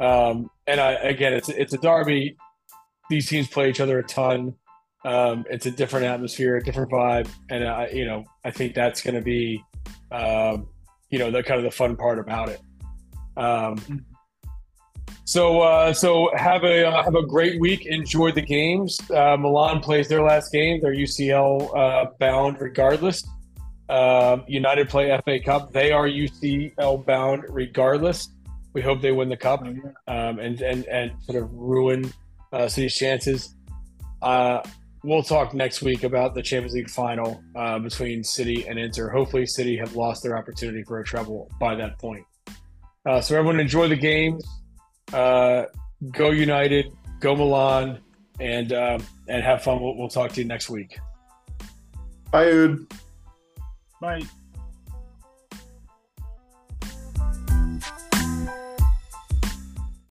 Um, 0.00 0.50
and 0.66 0.80
I 0.80 0.92
again, 0.92 1.34
it's 1.34 1.48
it's 1.48 1.74
a 1.74 1.78
derby. 1.78 2.36
These 3.10 3.28
teams 3.28 3.48
play 3.48 3.68
each 3.68 3.80
other 3.80 3.98
a 3.98 4.02
ton. 4.02 4.54
Um, 5.04 5.44
it's 5.50 5.66
a 5.66 5.70
different 5.70 6.06
atmosphere, 6.06 6.56
a 6.56 6.62
different 6.62 6.90
vibe, 6.90 7.28
and 7.50 7.68
I 7.68 7.88
you 7.88 8.06
know 8.06 8.24
I 8.44 8.50
think 8.50 8.74
that's 8.74 9.02
going 9.02 9.14
to 9.14 9.20
be 9.20 9.62
um, 10.10 10.68
you 11.10 11.18
know 11.18 11.30
the 11.30 11.42
kind 11.42 11.58
of 11.58 11.64
the 11.64 11.70
fun 11.70 11.96
part 11.96 12.18
about 12.18 12.48
it. 12.48 12.60
Um, 13.36 14.04
so 15.24 15.60
uh, 15.60 15.92
so 15.92 16.30
have 16.34 16.64
a 16.64 16.88
uh, 16.88 17.02
have 17.02 17.14
a 17.14 17.26
great 17.26 17.60
week. 17.60 17.86
Enjoy 17.86 18.32
the 18.32 18.42
games. 18.42 18.98
Uh, 19.10 19.36
Milan 19.36 19.80
plays 19.80 20.08
their 20.08 20.22
last 20.22 20.50
game. 20.50 20.80
They're 20.80 20.94
UCL 20.94 21.76
uh, 21.76 22.10
bound 22.18 22.60
regardless. 22.60 23.22
Um 23.88 24.44
United 24.46 24.88
play 24.88 25.18
FA 25.24 25.40
Cup. 25.40 25.72
They 25.72 25.90
are 25.90 26.06
UCL 26.06 27.04
bound 27.04 27.44
regardless. 27.48 28.28
We 28.72 28.82
hope 28.82 29.00
they 29.00 29.12
win 29.12 29.28
the 29.28 29.36
cup 29.36 29.62
Oh, 29.64 29.70
yeah. 29.70 30.28
um, 30.28 30.38
and 30.38 30.60
and 30.60 30.84
and 30.86 31.12
sort 31.22 31.42
of 31.42 31.50
ruin 31.52 32.12
uh, 32.52 32.68
City's 32.68 32.94
chances. 32.94 33.54
Uh, 34.22 34.62
we'll 35.02 35.22
talk 35.22 35.54
next 35.54 35.82
week 35.82 36.04
about 36.04 36.34
the 36.34 36.42
Champions 36.42 36.74
League 36.74 36.90
final 36.90 37.42
uh, 37.56 37.78
between 37.78 38.22
City 38.22 38.66
and 38.68 38.78
Inter. 38.78 39.08
Hopefully, 39.08 39.46
City 39.46 39.76
have 39.76 39.96
lost 39.96 40.22
their 40.22 40.36
opportunity 40.36 40.82
for 40.84 41.00
a 41.00 41.04
treble 41.04 41.50
by 41.58 41.74
that 41.74 41.98
point. 41.98 42.24
Uh, 43.06 43.20
so 43.20 43.36
everyone 43.36 43.58
enjoy 43.58 43.88
the 43.88 43.96
games. 43.96 44.44
Uh, 45.12 45.64
go 46.12 46.30
United. 46.30 46.92
Go 47.20 47.34
Milan. 47.34 47.98
And 48.38 48.72
uh, 48.72 48.98
and 49.28 49.42
have 49.42 49.62
fun. 49.62 49.82
We'll, 49.82 49.96
we'll 49.96 50.08
talk 50.08 50.32
to 50.32 50.40
you 50.40 50.46
next 50.46 50.70
week. 50.70 50.98
Bye, 52.30 52.46
Ood. 52.46 52.86
Bye. 54.00 54.22